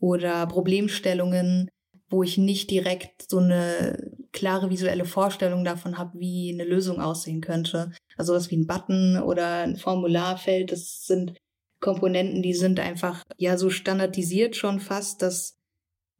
oder 0.00 0.46
Problemstellungen, 0.48 1.70
wo 2.10 2.22
ich 2.22 2.36
nicht 2.36 2.70
direkt 2.70 3.24
so 3.30 3.38
eine 3.38 4.15
klare 4.36 4.70
visuelle 4.70 5.06
Vorstellung 5.06 5.64
davon 5.64 5.98
habe, 5.98 6.20
wie 6.20 6.52
eine 6.52 6.68
Lösung 6.68 7.00
aussehen 7.00 7.40
könnte. 7.40 7.92
Also 8.16 8.34
was 8.34 8.50
wie 8.50 8.58
ein 8.58 8.66
Button 8.66 9.20
oder 9.20 9.62
ein 9.62 9.76
Formularfeld, 9.76 10.70
das 10.70 11.06
sind 11.06 11.34
Komponenten, 11.80 12.42
die 12.42 12.54
sind 12.54 12.78
einfach 12.78 13.24
ja 13.38 13.56
so 13.56 13.70
standardisiert 13.70 14.54
schon 14.54 14.78
fast, 14.78 15.22
dass 15.22 15.56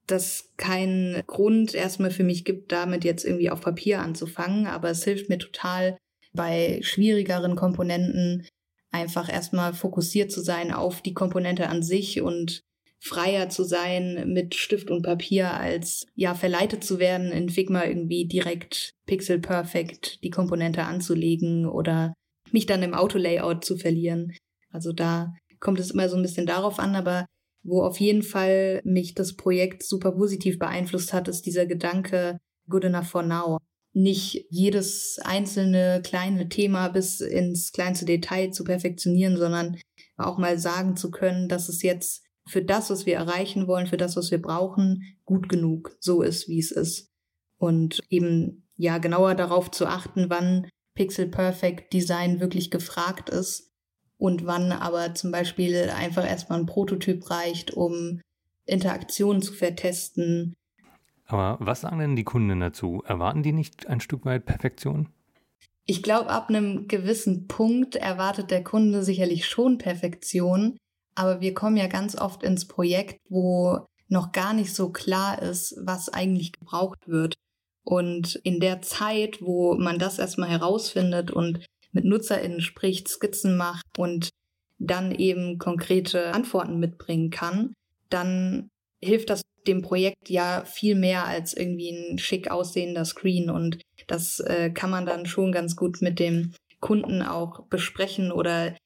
das 0.07 0.51
keinen 0.57 1.23
Grund 1.27 1.75
erstmal 1.75 2.11
für 2.11 2.25
mich 2.25 2.45
gibt, 2.45 2.73
damit 2.73 3.05
jetzt 3.05 3.25
irgendwie 3.25 3.51
auf 3.51 3.61
Papier 3.61 4.01
anzufangen. 4.01 4.67
Aber 4.67 4.89
es 4.91 5.05
hilft 5.05 5.29
mir 5.29 5.39
total 5.39 5.99
bei 6.33 6.81
schwierigeren 6.83 7.55
Komponenten 7.55 8.47
einfach 8.93 9.31
erstmal 9.31 9.75
fokussiert 9.75 10.31
zu 10.31 10.41
sein 10.41 10.73
auf 10.73 11.03
die 11.03 11.15
Komponente 11.15 11.69
an 11.69 11.83
sich 11.83 12.23
und 12.23 12.63
freier 13.07 13.49
zu 13.49 13.65
sein 13.65 14.33
mit 14.33 14.55
Stift 14.55 14.91
und 14.91 15.03
Papier, 15.03 15.55
als 15.55 16.07
ja 16.15 16.35
verleitet 16.35 16.85
zu 16.85 16.99
werden, 16.99 17.31
in 17.31 17.49
Figma 17.49 17.85
irgendwie 17.85 18.27
direkt 18.27 18.93
pixel 19.07 19.39
perfect 19.39 20.23
die 20.25 20.31
Komponente 20.31 20.83
anzulegen 20.83 21.67
oder 21.67 22.15
mich 22.53 22.67
dann 22.67 22.83
im 22.83 22.95
Autolayout 22.95 23.65
zu 23.65 23.77
verlieren. 23.77 24.33
Also 24.71 24.93
da 24.93 25.33
kommt 25.61 25.81
es 25.81 25.91
immer 25.91 26.09
so 26.09 26.17
ein 26.17 26.23
bisschen 26.23 26.47
darauf 26.47 26.79
an, 26.79 26.95
aber 26.95 27.27
wo 27.63 27.83
auf 27.83 27.99
jeden 27.99 28.23
Fall 28.23 28.81
mich 28.85 29.15
das 29.15 29.35
Projekt 29.35 29.83
super 29.83 30.13
positiv 30.13 30.59
beeinflusst 30.59 31.13
hat, 31.13 31.29
ist 31.29 31.47
dieser 31.47 31.67
Gedanke 31.67 32.39
good 32.69 32.85
enough 32.85 33.09
for 33.09 33.23
now. 33.23 33.59
Nicht 33.93 34.47
jedes 34.51 35.19
einzelne 35.25 36.03
kleine 36.05 36.49
Thema 36.49 36.89
bis 36.89 37.21
ins 37.21 37.73
kleinste 37.73 38.05
Detail 38.05 38.51
zu 38.51 38.63
perfektionieren, 38.63 39.37
sondern 39.37 39.81
auch 40.17 40.39
mal 40.39 40.59
sagen 40.59 40.97
zu 40.97 41.11
können, 41.11 41.49
dass 41.49 41.69
es 41.69 41.83
jetzt 41.83 42.25
für 42.49 42.62
das, 42.62 42.91
was 42.91 43.07
wir 43.07 43.17
erreichen 43.17 43.67
wollen, 43.67 43.87
für 43.87 43.97
das, 43.97 44.17
was 44.17 44.31
wir 44.31 44.41
brauchen, 44.41 45.03
gut 45.25 45.49
genug 45.49 45.97
so 46.00 46.23
ist, 46.23 46.49
wie 46.49 46.59
es 46.59 46.71
ist. 46.71 47.09
Und 47.59 48.00
eben 48.09 48.69
ja 48.76 48.99
genauer 48.99 49.35
darauf 49.35 49.71
zu 49.71 49.87
achten, 49.87 50.26
wann 50.29 50.69
Pixel 50.95 51.29
Perfect 51.29 51.93
Design 51.93 52.41
wirklich 52.41 52.71
gefragt 52.71 53.31
ist 53.31 53.73
und 54.19 54.47
wann 54.47 54.73
aber 54.73 55.15
zum 55.15 55.31
Beispiel 55.31 55.91
einfach 55.91 56.26
erstmal 56.26 56.61
ein 56.61 56.67
Prototyp 56.67 57.31
reicht, 57.31 57.73
um 57.73 58.21
Interaktionen 58.65 59.43
zu 59.43 59.53
vertesten. 59.53 60.55
Aber 61.26 61.59
was 61.61 61.83
sagen 61.83 61.99
denn 61.99 62.17
die 62.17 62.25
Kunden 62.25 62.61
dazu? 62.61 63.03
Erwarten 63.07 63.43
die 63.43 63.53
nicht 63.53 63.87
ein 63.88 64.00
Stück 64.00 64.25
weit 64.25 64.47
Perfektion? 64.47 65.09
Ich 65.85 66.03
glaube, 66.03 66.31
ab 66.31 66.49
einem 66.49 66.88
gewissen 66.88 67.47
Punkt 67.47 67.97
erwartet 67.97 68.50
der 68.50 68.65
Kunde 68.65 69.03
sicherlich 69.03 69.47
schon 69.47 69.79
Perfektion, 69.79 70.76
aber 71.17 71.41
wir 71.41 71.55
kommen 71.55 71.77
ja 71.77 71.89
ganz 71.89 72.17
oft 72.17 72.43
ins 72.43 72.69
Projekt, 72.69 73.21
wo 73.29 73.87
noch 74.09 74.33
gar 74.33 74.53
nicht 74.53 74.75
so 74.75 74.91
klar 74.91 75.43
ist, 75.43 75.75
was 75.83 76.09
eigentlich 76.09 76.53
gebraucht 76.53 77.09
wird. 77.09 77.35
Und 77.85 78.37
in 78.45 78.61
der 78.61 78.83
Zeit, 78.83 79.41
wo 79.41 79.75
man 79.75 79.99
das 79.99 80.19
erstmal 80.19 80.51
herausfindet 80.51 81.31
und 81.31 81.65
mit 81.93 82.05
NutzerInnen 82.05 82.61
spricht, 82.61 83.09
Skizzen 83.09 83.57
macht 83.57 83.85
und 83.99 84.31
dann 84.79 85.13
eben 85.13 85.59
konkrete 85.59 86.35
Antworten 86.35 86.79
mitbringen 86.79 87.31
kann, 87.31 87.73
dann 88.11 88.69
hilft 89.03 89.31
das 89.31 89.43
dem 89.67 89.83
Projekt 89.83 90.31
ja 90.31 90.65
viel 90.65 90.95
mehr 90.95 91.27
als 91.27 91.55
irgendwie 91.55 91.91
ein 91.91 92.19
schick 92.19 92.51
aussehender 92.51 93.05
Screen. 93.05 93.51
Und 93.51 93.81
das 94.07 94.41
äh, 94.41 94.71
kann 94.71 94.91
man 94.91 95.07
dann 95.07 95.27
schon 95.27 95.53
ganz 95.53 95.77
gut 95.77 96.03
mit 96.03 96.19
dem 96.19 96.53
Kunden 96.81 97.23
auch 97.23 97.67
besprechen 97.67 98.31
oder 98.31 98.77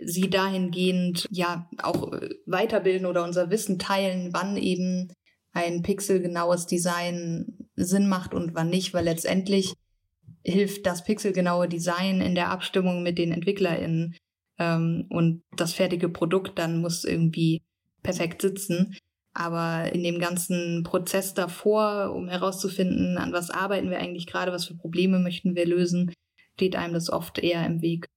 sie 0.00 0.30
dahingehend 0.30 1.26
ja 1.30 1.68
auch 1.82 2.12
äh, 2.12 2.30
weiterbilden 2.46 3.06
oder 3.06 3.24
unser 3.24 3.50
Wissen 3.50 3.78
teilen, 3.78 4.30
wann 4.32 4.56
eben 4.56 5.12
ein 5.52 5.82
pixelgenaues 5.82 6.66
Design 6.66 7.68
Sinn 7.74 8.08
macht 8.08 8.34
und 8.34 8.54
wann 8.54 8.70
nicht, 8.70 8.94
weil 8.94 9.04
letztendlich 9.04 9.74
hilft 10.44 10.86
das 10.86 11.04
pixelgenaue 11.04 11.68
Design 11.68 12.20
in 12.20 12.34
der 12.34 12.50
Abstimmung 12.50 13.02
mit 13.02 13.18
den 13.18 13.32
EntwicklerInnen 13.32 14.16
ähm, 14.58 15.06
und 15.10 15.42
das 15.56 15.72
fertige 15.74 16.08
Produkt 16.08 16.58
dann 16.58 16.80
muss 16.80 17.04
irgendwie 17.04 17.62
perfekt 18.02 18.42
sitzen. 18.42 18.96
Aber 19.34 19.92
in 19.92 20.02
dem 20.02 20.18
ganzen 20.18 20.82
Prozess 20.84 21.34
davor, 21.34 22.12
um 22.14 22.28
herauszufinden, 22.28 23.18
an 23.18 23.32
was 23.32 23.50
arbeiten 23.50 23.90
wir 23.90 23.98
eigentlich 23.98 24.26
gerade, 24.26 24.52
was 24.52 24.64
für 24.64 24.74
Probleme 24.74 25.18
möchten 25.20 25.54
wir 25.54 25.66
lösen, 25.66 26.12
steht 26.54 26.74
einem 26.74 26.94
das 26.94 27.10
oft 27.10 27.38
eher 27.38 27.64
im 27.64 27.82
Weg 27.82 28.08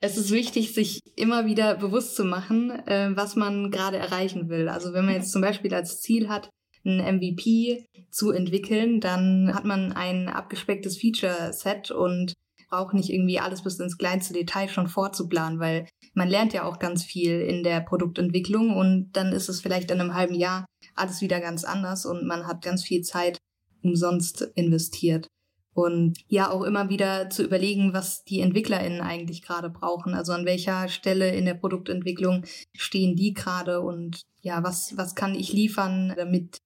es 0.00 0.16
ist 0.16 0.30
wichtig, 0.30 0.72
sich 0.72 1.00
immer 1.16 1.44
wieder 1.44 1.76
bewusst 1.76 2.16
zu 2.16 2.24
machen, 2.24 2.70
äh, 2.86 3.10
was 3.14 3.36
man 3.36 3.70
gerade 3.70 3.98
erreichen 3.98 4.48
will. 4.48 4.68
Also 4.68 4.92
wenn 4.92 5.04
man 5.04 5.14
jetzt 5.14 5.32
zum 5.32 5.42
Beispiel 5.42 5.74
als 5.74 6.00
Ziel 6.00 6.28
hat, 6.28 6.50
ein 6.84 7.16
MVP 7.16 7.86
zu 8.10 8.30
entwickeln, 8.30 9.00
dann 9.00 9.54
hat 9.54 9.66
man 9.66 9.92
ein 9.92 10.28
abgespecktes 10.28 10.96
Feature-Set 10.98 11.90
und 11.90 12.32
braucht 12.70 12.94
nicht 12.94 13.10
irgendwie 13.10 13.38
alles 13.38 13.62
bis 13.62 13.78
ins 13.78 13.98
kleinste 13.98 14.32
Detail 14.32 14.68
schon 14.68 14.86
vorzuplanen, 14.86 15.58
weil 15.58 15.86
man 16.14 16.28
lernt 16.28 16.54
ja 16.54 16.64
auch 16.64 16.78
ganz 16.78 17.04
viel 17.04 17.40
in 17.40 17.62
der 17.62 17.80
Produktentwicklung 17.80 18.74
und 18.74 19.10
dann 19.12 19.32
ist 19.32 19.48
es 19.48 19.60
vielleicht 19.60 19.90
in 19.90 20.00
einem 20.00 20.14
halben 20.14 20.34
Jahr 20.34 20.64
alles 20.94 21.20
wieder 21.20 21.40
ganz 21.40 21.64
anders 21.64 22.06
und 22.06 22.26
man 22.26 22.46
hat 22.46 22.62
ganz 22.62 22.84
viel 22.84 23.02
Zeit 23.02 23.38
umsonst 23.82 24.42
investiert 24.54 25.26
und 25.74 26.18
ja 26.28 26.50
auch 26.50 26.62
immer 26.62 26.88
wieder 26.88 27.30
zu 27.30 27.44
überlegen, 27.44 27.92
was 27.92 28.24
die 28.24 28.40
EntwicklerInnen 28.40 29.00
eigentlich 29.00 29.42
gerade 29.42 29.70
brauchen. 29.70 30.14
Also 30.14 30.32
an 30.32 30.44
welcher 30.44 30.88
Stelle 30.88 31.34
in 31.34 31.44
der 31.44 31.54
Produktentwicklung 31.54 32.44
stehen 32.74 33.16
die 33.16 33.34
gerade 33.34 33.80
und 33.80 34.22
ja, 34.42 34.62
was, 34.62 34.96
was 34.96 35.14
kann 35.14 35.34
ich 35.34 35.52
liefern, 35.52 36.12
damit 36.16 36.58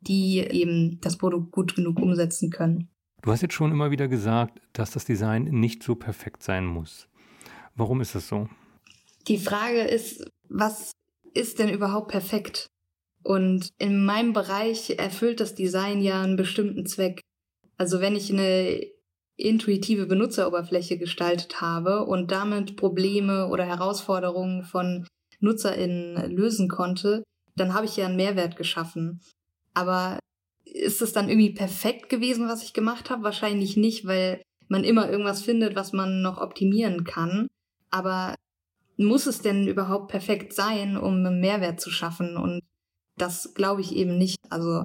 die 0.00 0.38
eben 0.38 1.00
das 1.00 1.18
Produkt 1.18 1.52
gut 1.52 1.74
genug 1.74 1.98
umsetzen 1.98 2.50
können. 2.50 2.88
Du 3.22 3.30
hast 3.30 3.42
jetzt 3.42 3.54
schon 3.54 3.70
immer 3.70 3.90
wieder 3.90 4.08
gesagt, 4.08 4.60
dass 4.72 4.92
das 4.92 5.04
Design 5.04 5.44
nicht 5.44 5.82
so 5.82 5.94
perfekt 5.94 6.42
sein 6.42 6.64
muss. 6.64 7.08
Warum 7.74 8.00
ist 8.00 8.14
das 8.14 8.28
so? 8.28 8.48
Die 9.28 9.38
Frage 9.38 9.82
ist, 9.82 10.26
was 10.48 10.92
ist 11.34 11.58
denn 11.58 11.68
überhaupt 11.68 12.08
perfekt? 12.08 12.66
Und 13.22 13.70
in 13.78 14.04
meinem 14.04 14.32
Bereich 14.32 14.98
erfüllt 14.98 15.40
das 15.40 15.54
Design 15.54 16.00
ja 16.00 16.22
einen 16.22 16.36
bestimmten 16.36 16.86
Zweck. 16.86 17.20
Also 17.80 18.02
wenn 18.02 18.14
ich 18.14 18.30
eine 18.30 18.78
intuitive 19.38 20.04
Benutzeroberfläche 20.04 20.98
gestaltet 20.98 21.62
habe 21.62 22.04
und 22.04 22.30
damit 22.30 22.76
Probleme 22.76 23.48
oder 23.48 23.64
Herausforderungen 23.64 24.64
von 24.64 25.06
NutzerInnen 25.38 26.30
lösen 26.30 26.68
konnte, 26.68 27.24
dann 27.56 27.72
habe 27.72 27.86
ich 27.86 27.96
ja 27.96 28.04
einen 28.04 28.16
Mehrwert 28.16 28.56
geschaffen. 28.56 29.22
Aber 29.72 30.18
ist 30.66 31.00
es 31.00 31.14
dann 31.14 31.30
irgendwie 31.30 31.54
perfekt 31.54 32.10
gewesen, 32.10 32.48
was 32.48 32.62
ich 32.62 32.74
gemacht 32.74 33.08
habe? 33.08 33.22
Wahrscheinlich 33.22 33.78
nicht, 33.78 34.06
weil 34.06 34.42
man 34.68 34.84
immer 34.84 35.10
irgendwas 35.10 35.40
findet, 35.40 35.74
was 35.74 35.94
man 35.94 36.20
noch 36.20 36.36
optimieren 36.36 37.04
kann. 37.04 37.48
Aber 37.90 38.34
muss 38.98 39.24
es 39.24 39.40
denn 39.40 39.66
überhaupt 39.66 40.08
perfekt 40.08 40.52
sein, 40.52 40.98
um 40.98 41.14
einen 41.14 41.40
Mehrwert 41.40 41.80
zu 41.80 41.88
schaffen? 41.88 42.36
Und 42.36 42.60
das 43.16 43.54
glaube 43.54 43.80
ich 43.80 43.96
eben 43.96 44.18
nicht. 44.18 44.36
Also 44.50 44.82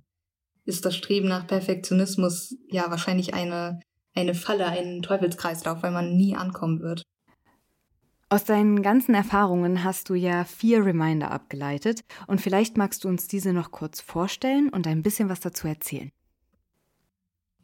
ist 0.65 0.85
das 0.85 0.95
Streben 0.95 1.27
nach 1.27 1.47
Perfektionismus 1.47 2.55
ja 2.69 2.89
wahrscheinlich 2.89 3.33
eine, 3.33 3.79
eine 4.13 4.33
Falle, 4.33 4.65
ein 4.65 5.01
Teufelskreislauf, 5.01 5.83
weil 5.83 5.91
man 5.91 6.15
nie 6.15 6.35
ankommen 6.35 6.81
wird. 6.81 7.03
Aus 8.29 8.43
deinen 8.43 8.81
ganzen 8.81 9.13
Erfahrungen 9.13 9.83
hast 9.83 10.09
du 10.09 10.15
ja 10.15 10.43
vier 10.45 10.83
Reminder 10.83 11.29
abgeleitet 11.29 12.01
und 12.25 12.41
vielleicht 12.41 12.75
magst 12.75 13.03
du 13.03 13.07
uns 13.07 13.27
diese 13.27 13.53
noch 13.53 13.69
kurz 13.69 14.01
vorstellen 14.01 14.69
und 14.69 14.87
ein 14.87 15.03
bisschen 15.03 15.29
was 15.29 15.39
dazu 15.39 15.67
erzählen. 15.67 16.11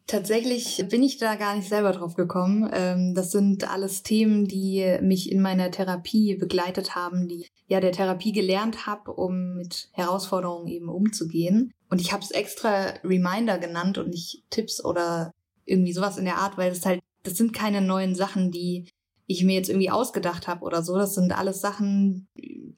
Tatsächlich 0.06 0.84
bin 0.88 1.02
ich 1.02 1.18
da 1.18 1.36
gar 1.36 1.54
nicht 1.56 1.68
selber 1.68 1.92
drauf 1.92 2.14
gekommen. 2.14 2.68
Ähm, 2.72 3.14
das 3.14 3.30
sind 3.30 3.70
alles 3.70 4.02
Themen, 4.02 4.46
die 4.46 4.98
mich 5.00 5.30
in 5.30 5.40
meiner 5.40 5.70
Therapie 5.70 6.34
begleitet 6.36 6.94
haben, 6.94 7.28
die 7.28 7.46
ja 7.68 7.80
der 7.80 7.92
Therapie 7.92 8.32
gelernt 8.32 8.86
habe, 8.86 9.12
um 9.12 9.54
mit 9.54 9.90
Herausforderungen 9.92 10.66
eben 10.66 10.88
umzugehen. 10.88 11.72
Und 11.88 12.00
ich 12.00 12.12
habe 12.12 12.22
es 12.22 12.30
extra 12.30 12.94
Reminder 13.04 13.58
genannt 13.58 13.98
und 13.98 14.10
nicht 14.10 14.42
Tipps 14.50 14.84
oder 14.84 15.32
irgendwie 15.64 15.92
sowas 15.92 16.18
in 16.18 16.24
der 16.24 16.38
Art, 16.38 16.58
weil 16.58 16.70
das 16.70 16.84
halt, 16.84 17.00
das 17.22 17.36
sind 17.36 17.52
keine 17.52 17.80
neuen 17.80 18.14
Sachen, 18.14 18.50
die 18.50 18.88
ich 19.26 19.44
mir 19.44 19.54
jetzt 19.54 19.68
irgendwie 19.68 19.90
ausgedacht 19.90 20.48
habe 20.48 20.64
oder 20.64 20.82
so. 20.82 20.96
Das 20.96 21.14
sind 21.14 21.32
alles 21.32 21.60
Sachen, 21.60 22.26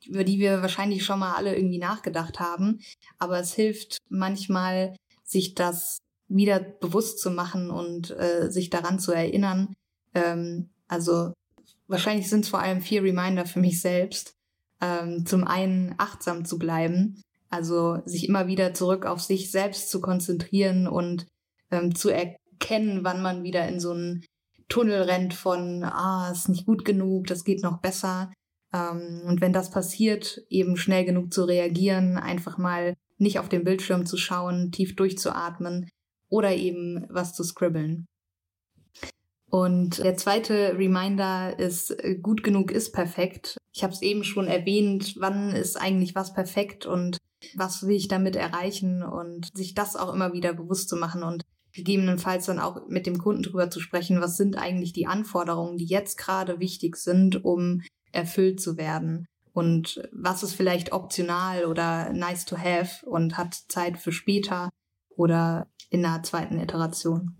über 0.06 0.24
die 0.24 0.38
wir 0.38 0.60
wahrscheinlich 0.60 1.04
schon 1.04 1.18
mal 1.18 1.34
alle 1.34 1.56
irgendwie 1.56 1.78
nachgedacht 1.78 2.38
haben. 2.38 2.80
Aber 3.18 3.38
es 3.38 3.54
hilft 3.54 3.98
manchmal, 4.10 4.94
sich 5.24 5.54
das 5.54 5.98
wieder 6.28 6.60
bewusst 6.60 7.20
zu 7.20 7.30
machen 7.30 7.70
und 7.70 8.10
äh, 8.10 8.50
sich 8.50 8.70
daran 8.70 8.98
zu 8.98 9.12
erinnern. 9.12 9.74
Ähm, 10.14 10.70
also 10.88 11.32
wahrscheinlich 11.86 12.28
sind 12.28 12.44
es 12.44 12.50
vor 12.50 12.60
allem 12.60 12.80
vier 12.80 13.02
Reminder 13.02 13.46
für 13.46 13.60
mich 13.60 13.80
selbst. 13.80 14.34
Ähm, 14.80 15.24
zum 15.26 15.44
einen 15.44 15.94
achtsam 15.98 16.44
zu 16.44 16.58
bleiben, 16.58 17.22
also 17.48 18.02
sich 18.04 18.28
immer 18.28 18.48
wieder 18.48 18.74
zurück 18.74 19.06
auf 19.06 19.20
sich 19.20 19.50
selbst 19.50 19.90
zu 19.90 20.00
konzentrieren 20.00 20.88
und 20.88 21.26
ähm, 21.70 21.94
zu 21.94 22.10
erkennen, 22.10 23.04
wann 23.04 23.22
man 23.22 23.44
wieder 23.44 23.68
in 23.68 23.80
so 23.80 23.92
einen 23.92 24.24
Tunnel 24.68 25.02
rennt 25.02 25.34
von, 25.34 25.84
ah, 25.84 26.30
ist 26.32 26.48
nicht 26.48 26.66
gut 26.66 26.84
genug, 26.84 27.26
das 27.26 27.44
geht 27.44 27.62
noch 27.62 27.80
besser. 27.80 28.32
Ähm, 28.72 29.22
und 29.26 29.40
wenn 29.40 29.52
das 29.52 29.70
passiert, 29.70 30.42
eben 30.48 30.76
schnell 30.76 31.04
genug 31.04 31.32
zu 31.32 31.44
reagieren, 31.44 32.16
einfach 32.16 32.58
mal 32.58 32.94
nicht 33.18 33.38
auf 33.38 33.48
den 33.48 33.64
Bildschirm 33.64 34.06
zu 34.06 34.16
schauen, 34.16 34.72
tief 34.72 34.96
durchzuatmen, 34.96 35.88
oder 36.34 36.52
eben 36.52 37.06
was 37.10 37.32
zu 37.32 37.44
scribbeln. 37.44 38.06
Und 39.48 39.98
der 40.02 40.16
zweite 40.16 40.76
Reminder 40.76 41.56
ist, 41.60 41.92
äh, 41.92 42.16
gut 42.16 42.42
genug 42.42 42.72
ist 42.72 42.92
perfekt. 42.92 43.56
Ich 43.72 43.84
habe 43.84 43.92
es 43.92 44.02
eben 44.02 44.24
schon 44.24 44.48
erwähnt, 44.48 45.14
wann 45.20 45.50
ist 45.50 45.80
eigentlich 45.80 46.16
was 46.16 46.34
perfekt 46.34 46.86
und 46.86 47.18
was 47.54 47.86
will 47.86 47.94
ich 47.94 48.08
damit 48.08 48.34
erreichen 48.34 49.04
und 49.04 49.56
sich 49.56 49.74
das 49.74 49.94
auch 49.94 50.12
immer 50.12 50.32
wieder 50.32 50.54
bewusst 50.54 50.88
zu 50.88 50.96
machen 50.96 51.22
und 51.22 51.44
gegebenenfalls 51.72 52.46
dann 52.46 52.58
auch 52.58 52.88
mit 52.88 53.06
dem 53.06 53.18
Kunden 53.18 53.44
drüber 53.44 53.70
zu 53.70 53.78
sprechen, 53.78 54.20
was 54.20 54.36
sind 54.36 54.58
eigentlich 54.58 54.92
die 54.92 55.06
Anforderungen, 55.06 55.76
die 55.76 55.86
jetzt 55.86 56.18
gerade 56.18 56.58
wichtig 56.58 56.96
sind, 56.96 57.44
um 57.44 57.82
erfüllt 58.10 58.60
zu 58.60 58.76
werden 58.76 59.26
und 59.52 60.02
was 60.10 60.42
ist 60.42 60.54
vielleicht 60.54 60.92
optional 60.92 61.64
oder 61.66 62.12
nice 62.12 62.44
to 62.44 62.58
have 62.58 63.06
und 63.06 63.38
hat 63.38 63.54
Zeit 63.68 63.98
für 63.98 64.10
später 64.10 64.68
oder 65.16 65.68
in 65.90 66.02
der 66.02 66.22
zweiten 66.22 66.58
Iteration. 66.58 67.36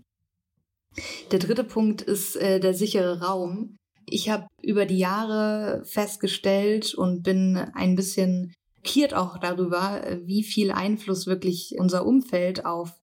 Der 1.31 1.39
dritte 1.39 1.63
Punkt 1.63 2.01
ist 2.01 2.35
äh, 2.37 2.59
der 2.59 2.73
sichere 2.73 3.21
Raum. 3.21 3.75
Ich 4.05 4.29
habe 4.29 4.47
über 4.61 4.85
die 4.85 4.99
Jahre 4.99 5.83
festgestellt 5.85 6.93
und 6.93 7.23
bin 7.23 7.57
ein 7.57 7.95
bisschen 7.95 8.53
schockiert 8.85 9.15
auch 9.15 9.39
darüber, 9.39 10.01
wie 10.23 10.43
viel 10.43 10.71
Einfluss 10.71 11.25
wirklich 11.25 11.75
unser 11.79 12.05
Umfeld 12.05 12.65
auf 12.65 12.93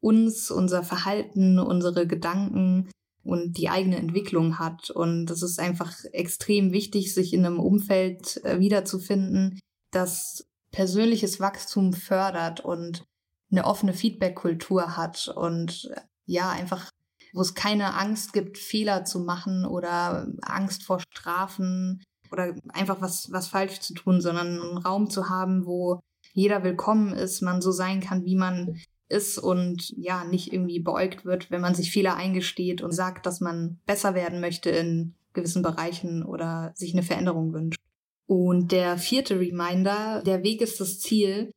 uns, 0.00 0.50
unser 0.50 0.82
Verhalten, 0.82 1.58
unsere 1.60 2.06
Gedanken 2.06 2.90
und 3.22 3.56
die 3.56 3.68
eigene 3.68 3.96
Entwicklung 3.96 4.58
hat. 4.58 4.90
Und 4.90 5.30
es 5.30 5.42
ist 5.42 5.60
einfach 5.60 5.92
extrem 6.12 6.72
wichtig, 6.72 7.14
sich 7.14 7.32
in 7.32 7.46
einem 7.46 7.60
Umfeld 7.60 8.44
äh, 8.44 8.58
wiederzufinden, 8.58 9.60
das 9.92 10.44
persönliches 10.72 11.40
Wachstum 11.40 11.92
fördert 11.92 12.60
und 12.60 13.04
eine 13.50 13.64
offene 13.64 13.94
Feedback-Kultur 13.94 14.96
hat 14.96 15.28
und 15.28 15.90
ja, 16.26 16.50
einfach, 16.50 16.90
wo 17.32 17.40
es 17.40 17.54
keine 17.54 17.94
Angst 17.94 18.32
gibt, 18.32 18.58
Fehler 18.58 19.04
zu 19.04 19.20
machen 19.20 19.64
oder 19.64 20.28
Angst 20.42 20.84
vor 20.84 21.00
Strafen 21.00 22.02
oder 22.30 22.54
einfach 22.68 23.00
was, 23.00 23.32
was 23.32 23.48
falsch 23.48 23.80
zu 23.80 23.94
tun, 23.94 24.20
sondern 24.20 24.60
einen 24.60 24.78
Raum 24.78 25.08
zu 25.08 25.30
haben, 25.30 25.64
wo 25.66 26.00
jeder 26.32 26.62
willkommen 26.62 27.14
ist, 27.14 27.40
man 27.40 27.62
so 27.62 27.72
sein 27.72 28.00
kann, 28.00 28.24
wie 28.24 28.36
man 28.36 28.78
ist 29.08 29.38
und 29.38 29.94
ja, 29.96 30.24
nicht 30.24 30.52
irgendwie 30.52 30.80
beäugt 30.80 31.24
wird, 31.24 31.50
wenn 31.50 31.62
man 31.62 31.74
sich 31.74 31.90
Fehler 31.90 32.16
eingesteht 32.16 32.82
und 32.82 32.92
sagt, 32.92 33.24
dass 33.24 33.40
man 33.40 33.80
besser 33.86 34.14
werden 34.14 34.40
möchte 34.40 34.70
in 34.70 35.14
gewissen 35.32 35.62
Bereichen 35.62 36.22
oder 36.22 36.72
sich 36.74 36.92
eine 36.92 37.02
Veränderung 37.02 37.52
wünscht. 37.52 37.80
Und 38.26 38.72
der 38.72 38.98
vierte 38.98 39.40
Reminder, 39.40 40.22
der 40.24 40.42
Weg 40.42 40.60
ist 40.60 40.80
das 40.80 41.00
Ziel. 41.00 41.50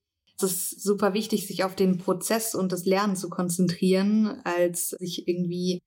Es 0.43 0.71
ist 0.71 0.83
super 0.83 1.13
wichtig, 1.13 1.47
sich 1.47 1.63
auf 1.63 1.75
den 1.75 1.97
Prozess 1.97 2.55
und 2.55 2.71
das 2.71 2.85
Lernen 2.85 3.15
zu 3.15 3.29
konzentrieren, 3.29 4.41
als 4.43 4.89
sich 4.89 5.27
irgendwie 5.27 5.81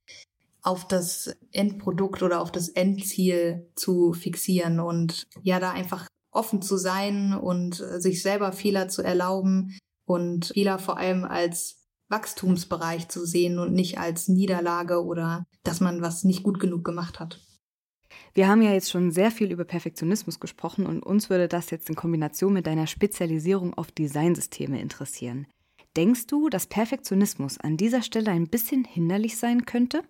auf 0.62 0.88
das 0.88 1.34
Endprodukt 1.52 2.22
oder 2.22 2.40
auf 2.40 2.50
das 2.50 2.68
Endziel 2.68 3.70
zu 3.76 4.12
fixieren 4.12 4.80
und 4.80 5.26
ja, 5.42 5.60
da 5.60 5.72
einfach 5.72 6.08
offen 6.30 6.62
zu 6.62 6.76
sein 6.76 7.34
und 7.34 7.76
sich 7.98 8.22
selber 8.22 8.52
Fehler 8.52 8.88
zu 8.88 9.02
erlauben 9.02 9.78
und 10.06 10.46
Fehler 10.46 10.78
vor 10.78 10.98
allem 10.98 11.24
als 11.24 11.84
Wachstumsbereich 12.08 13.08
zu 13.08 13.24
sehen 13.24 13.58
und 13.58 13.72
nicht 13.72 13.98
als 13.98 14.28
Niederlage 14.28 15.04
oder 15.04 15.44
dass 15.62 15.80
man 15.80 16.02
was 16.02 16.24
nicht 16.24 16.42
gut 16.42 16.60
genug 16.60 16.84
gemacht 16.84 17.20
hat. 17.20 17.40
Wir 18.34 18.48
haben 18.48 18.62
ja 18.62 18.72
jetzt 18.72 18.90
schon 18.90 19.12
sehr 19.12 19.30
viel 19.30 19.52
über 19.52 19.64
Perfektionismus 19.64 20.40
gesprochen 20.40 20.86
und 20.86 21.04
uns 21.04 21.30
würde 21.30 21.46
das 21.46 21.70
jetzt 21.70 21.88
in 21.88 21.94
Kombination 21.94 22.52
mit 22.52 22.66
deiner 22.66 22.88
Spezialisierung 22.88 23.74
auf 23.74 23.92
Designsysteme 23.92 24.80
interessieren. 24.80 25.46
Denkst 25.96 26.26
du, 26.26 26.48
dass 26.48 26.66
Perfektionismus 26.66 27.58
an 27.58 27.76
dieser 27.76 28.02
Stelle 28.02 28.32
ein 28.32 28.48
bisschen 28.48 28.84
hinderlich 28.84 29.36
sein 29.36 29.64
könnte? 29.64 30.02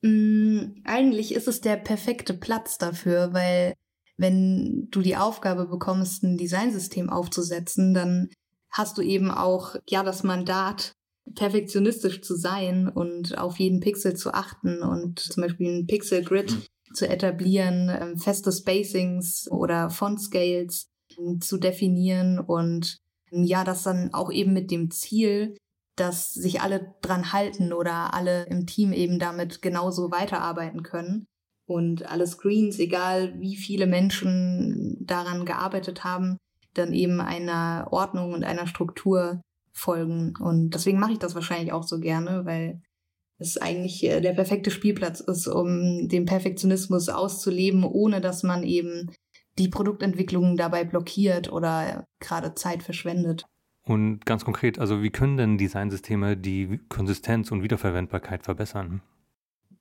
Mm, 0.00 0.80
eigentlich 0.84 1.34
ist 1.34 1.46
es 1.46 1.60
der 1.60 1.76
perfekte 1.76 2.32
Platz 2.32 2.78
dafür, 2.78 3.34
weil 3.34 3.74
wenn 4.16 4.88
du 4.90 5.02
die 5.02 5.16
Aufgabe 5.16 5.66
bekommst, 5.66 6.22
ein 6.22 6.38
Designsystem 6.38 7.10
aufzusetzen, 7.10 7.92
dann 7.92 8.30
hast 8.70 8.96
du 8.96 9.02
eben 9.02 9.30
auch 9.30 9.76
ja 9.88 10.02
das 10.02 10.22
Mandat, 10.22 10.92
perfektionistisch 11.34 12.22
zu 12.22 12.36
sein 12.36 12.88
und 12.88 13.36
auf 13.38 13.58
jeden 13.58 13.80
Pixel 13.80 14.14
zu 14.14 14.32
achten 14.32 14.82
und 14.82 15.20
zum 15.20 15.42
Beispiel 15.42 15.68
ein 15.68 15.86
Pixel 15.86 16.22
Grid. 16.22 16.54
Zu 16.94 17.08
etablieren, 17.08 17.90
ähm, 17.90 18.16
feste 18.18 18.52
Spacings 18.52 19.50
oder 19.50 19.90
Font 19.90 20.20
Scales 20.20 20.88
ähm, 21.18 21.40
zu 21.40 21.58
definieren 21.58 22.38
und 22.38 22.98
ähm, 23.32 23.44
ja, 23.44 23.64
das 23.64 23.82
dann 23.82 24.14
auch 24.14 24.30
eben 24.32 24.52
mit 24.52 24.70
dem 24.70 24.90
Ziel, 24.90 25.56
dass 25.96 26.32
sich 26.32 26.60
alle 26.60 26.94
dran 27.02 27.32
halten 27.32 27.72
oder 27.72 28.14
alle 28.14 28.44
im 28.46 28.66
Team 28.66 28.92
eben 28.92 29.18
damit 29.18 29.62
genauso 29.62 30.10
weiterarbeiten 30.10 30.82
können. 30.82 31.26
Und 31.66 32.10
alle 32.10 32.26
Screens, 32.26 32.78
egal 32.78 33.40
wie 33.40 33.56
viele 33.56 33.86
Menschen 33.86 34.98
daran 35.00 35.46
gearbeitet 35.46 36.04
haben, 36.04 36.36
dann 36.74 36.92
eben 36.92 37.20
einer 37.20 37.88
Ordnung 37.90 38.32
und 38.32 38.44
einer 38.44 38.66
Struktur 38.66 39.40
folgen. 39.72 40.34
Und 40.38 40.70
deswegen 40.70 40.98
mache 40.98 41.12
ich 41.12 41.18
das 41.18 41.34
wahrscheinlich 41.34 41.72
auch 41.72 41.84
so 41.84 42.00
gerne, 42.00 42.44
weil 42.44 42.82
es 43.38 43.56
eigentlich 43.56 44.04
äh, 44.04 44.20
der 44.20 44.32
perfekte 44.32 44.70
Spielplatz 44.70 45.20
ist, 45.20 45.46
um 45.46 46.08
den 46.08 46.24
Perfektionismus 46.24 47.08
auszuleben, 47.08 47.84
ohne 47.84 48.20
dass 48.20 48.42
man 48.42 48.62
eben 48.62 49.10
die 49.58 49.68
Produktentwicklung 49.68 50.56
dabei 50.56 50.84
blockiert 50.84 51.52
oder 51.52 52.04
gerade 52.20 52.54
Zeit 52.54 52.82
verschwendet. 52.82 53.44
Und 53.86 54.24
ganz 54.24 54.44
konkret, 54.44 54.78
also 54.78 55.02
wie 55.02 55.10
können 55.10 55.36
denn 55.36 55.58
Designsysteme 55.58 56.36
die 56.36 56.80
Konsistenz 56.88 57.50
und 57.50 57.62
Wiederverwendbarkeit 57.62 58.42
verbessern? 58.42 59.02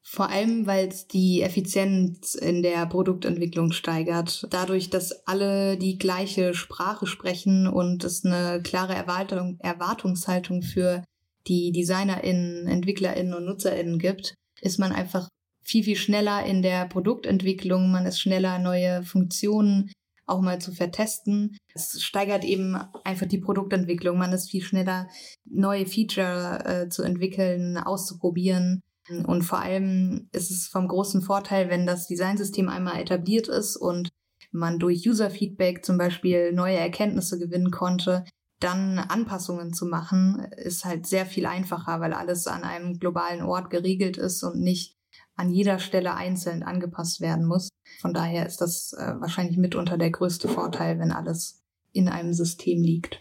Vor 0.06 0.30
allem, 0.30 0.68
weil 0.68 0.90
es 0.90 1.08
die 1.08 1.42
Effizienz 1.42 2.36
in 2.36 2.62
der 2.62 2.86
Produktentwicklung 2.88 3.72
steigert. 3.72 4.46
Dadurch, 4.50 4.90
dass 4.90 5.26
alle 5.26 5.78
die 5.78 5.98
gleiche 5.98 6.54
Sprache 6.54 7.08
sprechen 7.08 7.68
und 7.68 8.04
es 8.04 8.26
eine 8.26 8.62
klare 8.62 8.94
Erwartung, 8.94 9.58
Erwartungshaltung 9.60 10.62
für 10.62 11.06
die 11.48 11.72
DesignerInnen, 11.72 12.68
EntwicklerInnen 12.68 13.34
und 13.34 13.46
NutzerInnen 13.46 14.00
gibt, 14.00 14.36
ist 14.62 14.80
man 14.80 14.92
einfach 14.92 15.28
viel, 15.64 15.84
viel 15.84 15.96
schneller 15.96 16.46
in 16.46 16.62
der 16.62 16.88
Produktentwicklung. 16.88 17.92
Man 17.92 18.06
ist 18.06 18.20
schneller, 18.20 18.60
neue 18.60 19.04
Funktionen 19.04 19.92
auch 20.26 20.42
mal 20.42 20.60
zu 20.60 20.72
vertesten. 20.72 21.58
Es 21.74 22.02
steigert 22.02 22.44
eben 22.46 22.76
einfach 23.04 23.28
die 23.28 23.40
Produktentwicklung. 23.40 24.18
Man 24.18 24.32
ist 24.32 24.50
viel 24.50 24.62
schneller, 24.62 25.08
neue 25.46 25.86
Feature 25.86 26.66
äh, 26.66 26.90
zu 26.90 27.04
entwickeln, 27.04 27.78
auszuprobieren. 27.78 28.82
Und 29.26 29.44
vor 29.44 29.60
allem 29.60 30.30
ist 30.32 30.50
es 30.50 30.68
vom 30.68 30.88
großen 30.88 31.22
Vorteil, 31.22 31.70
wenn 31.70 31.86
das 31.86 32.08
Designsystem 32.08 32.70
einmal 32.70 33.02
etabliert 33.02 33.50
ist 33.50 33.76
und 33.76 34.10
man 34.52 34.80
durch 34.80 35.08
User-Feedback 35.08 35.84
zum 35.84 35.98
Beispiel 35.98 36.54
neue 36.54 36.78
Erkenntnisse 36.78 37.38
gewinnen 37.38 37.72
konnte, 37.72 38.24
dann 38.64 39.00
Anpassungen 39.00 39.74
zu 39.74 39.86
machen, 39.86 40.48
ist 40.58 40.86
halt 40.86 41.06
sehr 41.06 41.26
viel 41.26 41.46
einfacher, 41.46 42.00
weil 42.00 42.14
alles 42.14 42.48
an 42.48 42.64
einem 42.64 43.00
globalen 43.00 43.42
Ort 43.42 43.70
geregelt 43.70 44.18
ist 44.18 44.44
und 44.44 44.60
nicht 44.60 44.98
an 45.36 45.50
jeder 45.50 45.80
Stelle 45.80 46.16
einzeln 46.16 46.64
angepasst 46.64 47.22
werden 47.22 47.46
muss. 47.46 47.70
Von 48.02 48.14
daher 48.14 48.46
ist 48.46 48.62
das 48.62 48.94
äh, 48.94 49.14
wahrscheinlich 49.20 49.58
mitunter 49.58 49.98
der 49.98 50.12
größte 50.12 50.48
Vorteil, 50.48 51.00
wenn 51.00 51.12
alles 51.12 51.62
in 51.92 52.08
einem 52.08 52.34
System 52.34 52.82
liegt. 52.82 53.20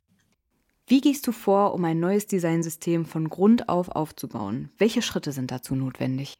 Wie 0.86 1.00
gehst 1.00 1.26
du 1.26 1.32
vor, 1.32 1.74
um 1.74 1.84
ein 1.84 2.00
neues 2.00 2.26
Designsystem 2.26 3.06
von 3.06 3.28
Grund 3.28 3.68
auf 3.68 3.88
aufzubauen? 3.88 4.70
Welche 4.78 5.02
Schritte 5.02 5.32
sind 5.32 5.50
dazu 5.50 5.74
notwendig? 5.74 6.34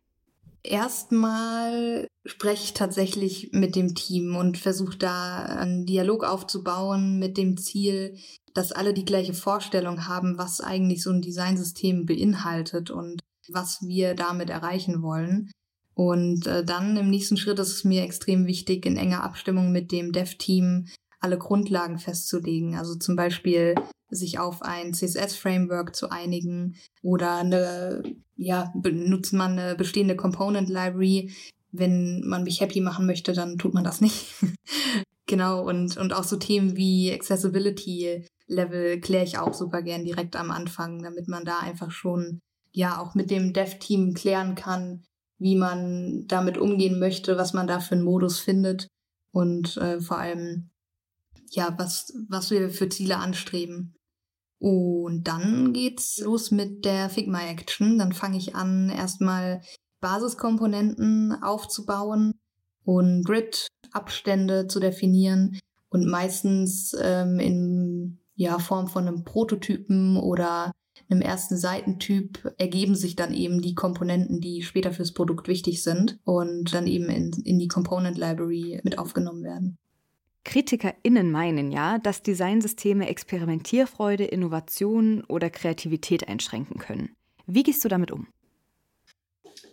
Erstmal 0.64 2.06
spreche 2.24 2.64
ich 2.64 2.74
tatsächlich 2.74 3.50
mit 3.52 3.74
dem 3.74 3.94
Team 3.94 4.36
und 4.36 4.58
versuche 4.58 4.96
da 4.96 5.42
einen 5.42 5.86
Dialog 5.86 6.24
aufzubauen 6.24 7.18
mit 7.18 7.36
dem 7.36 7.56
Ziel, 7.56 8.16
dass 8.54 8.72
alle 8.72 8.94
die 8.94 9.04
gleiche 9.04 9.34
Vorstellung 9.34 10.06
haben, 10.06 10.38
was 10.38 10.60
eigentlich 10.60 11.02
so 11.02 11.10
ein 11.10 11.22
Designsystem 11.22 12.06
beinhaltet 12.06 12.90
und 12.90 13.20
was 13.48 13.82
wir 13.82 14.14
damit 14.14 14.50
erreichen 14.50 15.02
wollen. 15.02 15.50
Und 15.94 16.46
äh, 16.46 16.64
dann 16.64 16.96
im 16.96 17.10
nächsten 17.10 17.36
Schritt 17.36 17.58
ist 17.58 17.72
es 17.72 17.84
mir 17.84 18.02
extrem 18.02 18.46
wichtig, 18.46 18.86
in 18.86 18.96
enger 18.96 19.22
Abstimmung 19.22 19.72
mit 19.72 19.92
dem 19.92 20.12
Dev-Team 20.12 20.88
alle 21.20 21.38
Grundlagen 21.38 21.98
festzulegen. 21.98 22.76
Also 22.76 22.96
zum 22.96 23.14
Beispiel 23.14 23.74
sich 24.10 24.38
auf 24.38 24.62
ein 24.62 24.92
CSS-Framework 24.92 25.94
zu 25.94 26.10
einigen 26.10 26.76
oder 27.02 27.36
eine, 27.36 28.02
ja, 28.36 28.72
benutzt 28.74 29.32
man 29.32 29.58
eine 29.58 29.74
bestehende 29.74 30.16
Component 30.16 30.68
Library. 30.68 31.32
Wenn 31.70 32.22
man 32.26 32.44
mich 32.44 32.60
happy 32.60 32.80
machen 32.80 33.06
möchte, 33.06 33.32
dann 33.32 33.58
tut 33.58 33.72
man 33.72 33.84
das 33.84 34.00
nicht. 34.00 34.34
genau, 35.32 35.66
und, 35.66 35.96
und 35.96 36.12
auch 36.12 36.24
so 36.24 36.36
Themen 36.36 36.76
wie 36.76 37.10
Accessibility 37.10 38.26
Level 38.48 39.00
kläre 39.00 39.24
ich 39.24 39.38
auch 39.38 39.54
super 39.54 39.80
gern 39.80 40.04
direkt 40.04 40.36
am 40.36 40.50
Anfang, 40.50 41.02
damit 41.02 41.26
man 41.26 41.46
da 41.46 41.60
einfach 41.60 41.90
schon, 41.90 42.42
ja, 42.70 43.00
auch 43.00 43.14
mit 43.14 43.30
dem 43.30 43.54
Dev-Team 43.54 44.12
klären 44.12 44.56
kann, 44.56 45.04
wie 45.38 45.56
man 45.56 46.26
damit 46.26 46.58
umgehen 46.58 46.98
möchte, 46.98 47.38
was 47.38 47.54
man 47.54 47.66
da 47.66 47.80
für 47.80 47.94
einen 47.94 48.04
Modus 48.04 48.40
findet 48.40 48.88
und 49.32 49.78
äh, 49.78 50.02
vor 50.02 50.18
allem, 50.18 50.68
ja, 51.50 51.74
was, 51.78 52.12
was 52.28 52.50
wir 52.50 52.68
für 52.68 52.90
Ziele 52.90 53.16
anstreben. 53.16 53.94
Und 54.58 55.28
dann 55.28 55.72
geht's 55.72 56.18
los 56.18 56.50
mit 56.50 56.84
der 56.84 57.08
Figma 57.08 57.40
Action. 57.40 57.96
Dann 57.96 58.12
fange 58.12 58.36
ich 58.36 58.54
an, 58.54 58.90
erstmal 58.90 59.62
Basiskomponenten 60.02 61.42
aufzubauen 61.42 62.34
und 62.84 63.24
Grid-Abstände 63.24 64.66
zu 64.66 64.80
definieren 64.80 65.58
und 65.88 66.06
meistens 66.06 66.96
ähm, 67.00 67.38
in 67.38 68.18
ja, 68.34 68.58
Form 68.58 68.88
von 68.88 69.06
einem 69.06 69.24
Prototypen 69.24 70.16
oder 70.16 70.72
einem 71.10 71.20
ersten 71.20 71.56
Seitentyp 71.56 72.54
ergeben 72.58 72.94
sich 72.94 73.16
dann 73.16 73.34
eben 73.34 73.60
die 73.60 73.74
Komponenten, 73.74 74.40
die 74.40 74.62
später 74.62 74.92
fürs 74.92 75.12
Produkt 75.12 75.48
wichtig 75.48 75.82
sind 75.82 76.18
und 76.24 76.74
dann 76.74 76.86
eben 76.86 77.08
in, 77.10 77.32
in 77.44 77.58
die 77.58 77.68
Component 77.68 78.16
Library 78.18 78.80
mit 78.82 78.98
aufgenommen 78.98 79.44
werden. 79.44 79.78
KritikerInnen 80.44 81.30
meinen 81.30 81.70
ja, 81.70 81.98
dass 81.98 82.22
Designsysteme 82.22 83.08
Experimentierfreude, 83.08 84.24
Innovation 84.24 85.22
oder 85.24 85.50
Kreativität 85.50 86.28
einschränken 86.28 86.78
können. 86.78 87.10
Wie 87.46 87.62
gehst 87.62 87.84
du 87.84 87.88
damit 87.88 88.10
um? 88.10 88.26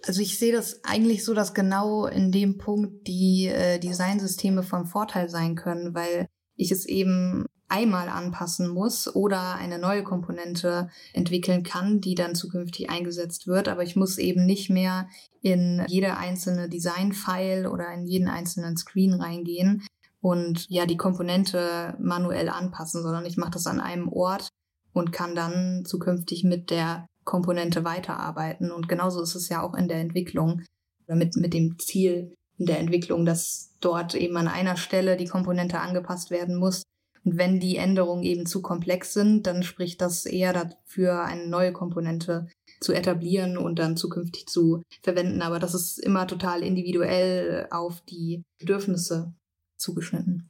Also 0.05 0.21
ich 0.21 0.39
sehe 0.39 0.53
das 0.53 0.83
eigentlich 0.83 1.25
so, 1.25 1.33
dass 1.33 1.53
genau 1.53 2.05
in 2.05 2.31
dem 2.31 2.57
Punkt 2.57 3.07
die 3.07 3.47
äh, 3.47 3.79
Designsysteme 3.79 4.63
vom 4.63 4.85
Vorteil 4.85 5.29
sein 5.29 5.55
können, 5.55 5.93
weil 5.93 6.27
ich 6.55 6.71
es 6.71 6.85
eben 6.85 7.45
einmal 7.69 8.09
anpassen 8.09 8.67
muss 8.67 9.13
oder 9.15 9.55
eine 9.55 9.77
neue 9.77 10.03
Komponente 10.03 10.89
entwickeln 11.13 11.63
kann, 11.63 12.01
die 12.01 12.15
dann 12.15 12.35
zukünftig 12.35 12.89
eingesetzt 12.89 13.47
wird. 13.47 13.67
Aber 13.67 13.83
ich 13.83 13.95
muss 13.95 14.17
eben 14.17 14.45
nicht 14.45 14.69
mehr 14.69 15.07
in 15.41 15.85
jede 15.87 16.17
einzelne 16.17 16.67
Design-File 16.67 17.67
oder 17.67 17.93
in 17.93 18.05
jeden 18.05 18.27
einzelnen 18.27 18.75
Screen 18.75 19.13
reingehen 19.13 19.85
und 20.21 20.65
ja 20.69 20.85
die 20.85 20.97
Komponente 20.97 21.95
manuell 21.99 22.49
anpassen, 22.49 23.03
sondern 23.03 23.25
ich 23.25 23.37
mache 23.37 23.51
das 23.51 23.67
an 23.67 23.79
einem 23.79 24.09
Ort 24.09 24.49
und 24.91 25.11
kann 25.11 25.35
dann 25.35 25.85
zukünftig 25.85 26.43
mit 26.43 26.71
der 26.71 27.07
Komponente 27.29 27.85
weiterarbeiten. 27.85 28.71
Und 28.71 28.89
genauso 28.89 29.21
ist 29.21 29.35
es 29.35 29.49
ja 29.49 29.61
auch 29.61 29.75
in 29.75 29.87
der 29.87 29.97
Entwicklung 29.97 30.63
oder 31.05 31.15
mit, 31.15 31.35
mit 31.35 31.53
dem 31.53 31.77
Ziel 31.77 32.33
in 32.57 32.65
der 32.65 32.79
Entwicklung, 32.79 33.23
dass 33.23 33.75
dort 33.81 34.15
eben 34.15 34.35
an 34.35 34.47
einer 34.47 34.77
Stelle 34.77 35.15
die 35.15 35.27
Komponente 35.27 35.79
angepasst 35.79 36.31
werden 36.31 36.55
muss. 36.55 36.81
Und 37.23 37.37
wenn 37.37 37.59
die 37.59 37.77
Änderungen 37.77 38.23
eben 38.23 38.47
zu 38.47 38.63
komplex 38.63 39.13
sind, 39.13 39.45
dann 39.45 39.61
spricht 39.61 40.01
das 40.01 40.25
eher 40.25 40.53
dafür, 40.53 41.23
eine 41.23 41.47
neue 41.47 41.71
Komponente 41.71 42.47
zu 42.81 42.93
etablieren 42.93 43.59
und 43.59 43.77
dann 43.77 43.95
zukünftig 43.95 44.47
zu 44.47 44.81
verwenden. 45.03 45.43
Aber 45.43 45.59
das 45.59 45.75
ist 45.75 45.99
immer 45.99 46.25
total 46.25 46.63
individuell 46.63 47.67
auf 47.69 48.01
die 48.01 48.41
Bedürfnisse 48.57 49.33
zugeschnitten. 49.77 50.49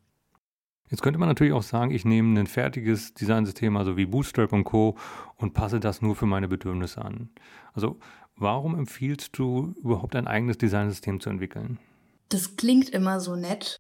Jetzt 0.90 1.02
könnte 1.04 1.20
man 1.20 1.30
natürlich 1.30 1.54
auch 1.54 1.64
sagen, 1.64 1.92
ich 1.92 2.04
nehme 2.04 2.40
ein 2.40 2.48
fertiges 2.48 3.14
Designsystem, 3.14 3.78
also 3.78 3.96
wie 3.96 4.06
Bootstrap 4.06 4.52
und 4.54 4.64
Co. 4.64 4.98
und 5.38 5.54
passe 5.54 5.80
das 5.80 6.02
nur 6.02 6.16
für 6.16 6.26
meine 6.26 6.48
Bedürfnisse 6.48 7.04
an. 7.04 7.30
Also 7.74 8.00
warum 8.36 8.76
empfiehlst 8.76 9.38
du 9.38 9.76
überhaupt 9.84 10.16
ein 10.16 10.28
eigenes 10.28 10.58
Designsystem 10.58 11.20
zu 11.20 11.30
entwickeln? 11.30 11.78
Das 12.30 12.56
klingt 12.56 12.90
immer 12.90 13.20
so 13.20 13.36
nett, 13.36 13.78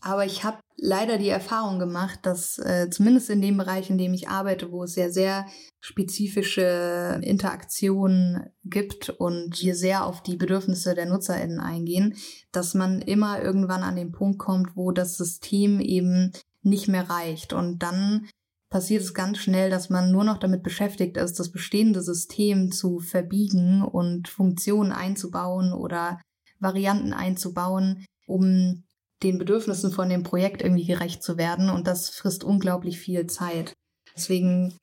aber 0.00 0.26
ich 0.26 0.44
habe 0.44 0.58
leider 0.76 1.18
die 1.18 1.28
Erfahrung 1.28 1.78
gemacht, 1.78 2.20
dass 2.22 2.58
äh, 2.58 2.90
zumindest 2.90 3.30
in 3.30 3.40
dem 3.40 3.56
Bereich, 3.56 3.88
in 3.88 3.96
dem 3.96 4.12
ich 4.12 4.28
arbeite, 4.28 4.70
wo 4.70 4.82
es 4.84 4.96
ja 4.96 5.08
sehr 5.08 5.46
spezifische 5.80 7.20
Interaktionen 7.22 8.50
gibt 8.64 9.08
und 9.08 9.62
wir 9.62 9.74
sehr 9.74 10.04
auf 10.04 10.22
die 10.22 10.36
Bedürfnisse 10.36 10.94
der 10.94 11.06
NutzerInnen 11.06 11.60
eingehen, 11.60 12.16
dass 12.52 12.74
man 12.74 13.00
immer 13.00 13.40
irgendwann 13.40 13.82
an 13.82 13.96
den 13.96 14.12
Punkt 14.12 14.38
kommt, 14.38 14.76
wo 14.76 14.92
das 14.92 15.16
System 15.16 15.80
eben 15.80 16.32
nicht 16.64 16.88
mehr 16.88 17.08
reicht. 17.08 17.52
Und 17.52 17.82
dann 17.82 18.28
passiert 18.70 19.02
es 19.02 19.14
ganz 19.14 19.38
schnell, 19.38 19.70
dass 19.70 19.90
man 19.90 20.10
nur 20.10 20.24
noch 20.24 20.38
damit 20.38 20.62
beschäftigt 20.62 21.16
ist, 21.16 21.38
das 21.38 21.52
bestehende 21.52 22.02
System 22.02 22.72
zu 22.72 22.98
verbiegen 22.98 23.82
und 23.82 24.28
Funktionen 24.28 24.92
einzubauen 24.92 25.72
oder 25.72 26.20
Varianten 26.58 27.12
einzubauen, 27.12 28.04
um 28.26 28.82
den 29.22 29.38
Bedürfnissen 29.38 29.92
von 29.92 30.08
dem 30.08 30.22
Projekt 30.22 30.62
irgendwie 30.62 30.86
gerecht 30.86 31.22
zu 31.22 31.38
werden. 31.38 31.70
Und 31.70 31.86
das 31.86 32.10
frisst 32.10 32.42
unglaublich 32.42 32.98
viel 32.98 33.26
Zeit. 33.26 33.72
Deswegen 34.16 34.76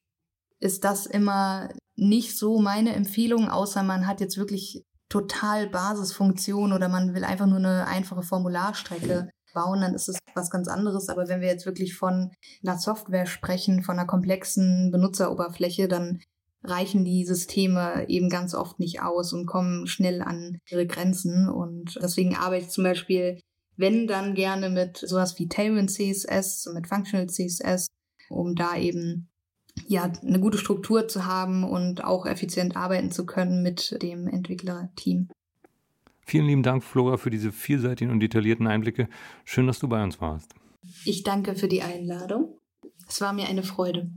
ist 0.59 0.83
das 0.83 1.05
immer 1.05 1.69
nicht 1.95 2.37
so 2.37 2.59
meine 2.59 2.93
Empfehlung, 2.93 3.49
außer 3.49 3.83
man 3.83 4.07
hat 4.07 4.21
jetzt 4.21 4.37
wirklich 4.37 4.83
total 5.09 5.67
Basisfunktion 5.67 6.71
oder 6.71 6.87
man 6.87 7.13
will 7.13 7.25
einfach 7.25 7.45
nur 7.45 7.57
eine 7.57 7.85
einfache 7.87 8.23
Formularstrecke 8.23 9.29
bauen, 9.53 9.81
dann 9.81 9.93
ist 9.93 10.09
es 10.09 10.17
was 10.33 10.49
ganz 10.49 10.67
anderes. 10.67 11.09
Aber 11.09 11.27
wenn 11.27 11.41
wir 11.41 11.47
jetzt 11.47 11.65
wirklich 11.65 11.95
von 11.95 12.31
einer 12.63 12.77
Software 12.77 13.25
sprechen, 13.25 13.83
von 13.83 13.97
einer 13.97 14.07
komplexen 14.07 14.91
Benutzeroberfläche, 14.91 15.87
dann 15.87 16.21
reichen 16.63 17.03
die 17.03 17.25
Systeme 17.25 18.07
eben 18.07 18.29
ganz 18.29 18.53
oft 18.53 18.79
nicht 18.79 19.01
aus 19.01 19.33
und 19.33 19.47
kommen 19.47 19.87
schnell 19.87 20.21
an 20.21 20.59
ihre 20.69 20.85
Grenzen. 20.85 21.49
Und 21.49 21.97
deswegen 22.01 22.35
arbeite 22.35 22.65
ich 22.65 22.71
zum 22.71 22.83
Beispiel 22.83 23.39
wenn 23.77 24.07
dann 24.07 24.35
gerne 24.35 24.69
mit 24.69 24.97
sowas 24.97 25.37
wie 25.39 25.47
Tailwind 25.47 25.91
CSS, 25.91 26.69
mit 26.73 26.87
Functional 26.87 27.27
CSS, 27.27 27.87
um 28.29 28.55
da 28.55 28.77
eben 28.77 29.29
ja 29.87 30.11
eine 30.21 30.39
gute 30.39 30.57
Struktur 30.57 31.07
zu 31.07 31.25
haben 31.25 31.63
und 31.63 32.03
auch 32.03 32.25
effizient 32.25 32.75
arbeiten 32.75 33.11
zu 33.11 33.25
können 33.25 33.63
mit 33.63 34.01
dem 34.01 34.27
Entwicklerteam. 34.27 35.29
Vielen 36.25 36.45
lieben 36.45 36.63
Dank, 36.63 36.83
Flora, 36.83 37.17
für 37.17 37.29
diese 37.29 37.51
vielseitigen 37.51 38.11
und 38.11 38.19
detaillierten 38.19 38.67
Einblicke. 38.67 39.09
Schön, 39.43 39.67
dass 39.67 39.79
du 39.79 39.87
bei 39.87 40.03
uns 40.03 40.21
warst. 40.21 40.53
Ich 41.05 41.23
danke 41.23 41.55
für 41.55 41.67
die 41.67 41.81
Einladung. 41.81 42.57
Es 43.07 43.21
war 43.21 43.33
mir 43.33 43.47
eine 43.47 43.63
Freude. 43.63 44.09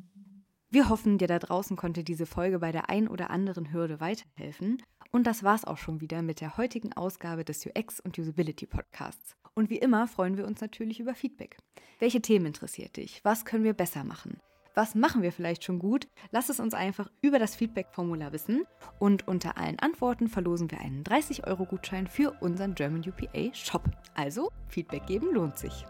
Wir 0.71 0.89
hoffen, 0.89 1.19
dir 1.19 1.29
da 1.29 1.39
draußen 1.39 1.77
konnte 1.77 2.03
diese 2.03 2.27
Folge 2.27 2.59
bei 2.59 2.73
der 2.73 2.91
ein 2.91 3.07
oder 3.07 3.31
anderen 3.31 3.73
Hürde 3.73 4.01
weiterhelfen. 4.01 4.83
Und 5.13 5.27
das 5.27 5.45
war's 5.45 5.65
auch 5.65 5.79
schon 5.79 6.01
wieder 6.01 6.23
mit 6.23 6.41
der 6.41 6.57
heutigen 6.57 6.93
Ausgabe 6.93 7.45
des 7.45 7.65
UX 7.65 8.01
und 8.01 8.19
Usability 8.19 8.67
Podcasts. 8.67 9.37
Und 9.55 9.71
wie 9.71 9.79
immer 9.79 10.09
freuen 10.09 10.37
wir 10.37 10.47
uns 10.47 10.61
natürlich 10.61 10.99
über 10.99 11.15
Feedback. 11.15 11.59
Welche 12.01 12.21
Themen 12.21 12.47
interessiert 12.47 12.97
dich? 12.97 13.21
Was 13.23 13.45
können 13.45 13.63
wir 13.63 13.75
besser 13.75 14.03
machen? 14.03 14.41
Was 14.75 14.97
machen 14.97 15.23
wir 15.23 15.31
vielleicht 15.31 15.63
schon 15.63 15.79
gut? 15.79 16.09
Lass 16.33 16.49
es 16.49 16.59
uns 16.59 16.75
einfach 16.75 17.09
über 17.23 17.39
das 17.39 17.55
Feedback-Formular 17.55 18.33
wissen. 18.33 18.65
Und 18.99 19.29
unter 19.29 19.57
allen 19.57 19.79
Antworten 19.79 20.27
verlosen 20.27 20.69
wir 20.71 20.81
einen 20.81 21.05
30-Euro-Gutschein 21.05 22.09
für 22.09 22.33
unseren 22.41 22.75
German 22.75 23.05
UPA 23.07 23.55
Shop. 23.55 23.85
Also, 24.15 24.51
Feedback 24.69 25.07
geben 25.07 25.33
lohnt 25.33 25.59
sich. 25.59 25.87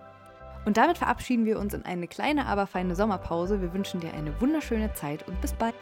Und 0.66 0.76
damit 0.76 0.98
verabschieden 0.98 1.46
wir 1.46 1.58
uns 1.58 1.72
in 1.72 1.84
eine 1.84 2.08
kleine, 2.08 2.46
aber 2.46 2.66
feine 2.66 2.94
Sommerpause. 2.94 3.62
Wir 3.62 3.72
wünschen 3.72 4.00
dir 4.00 4.12
eine 4.12 4.38
wunderschöne 4.40 4.92
Zeit 4.92 5.26
und 5.26 5.40
bis 5.40 5.54
bald. 5.54 5.74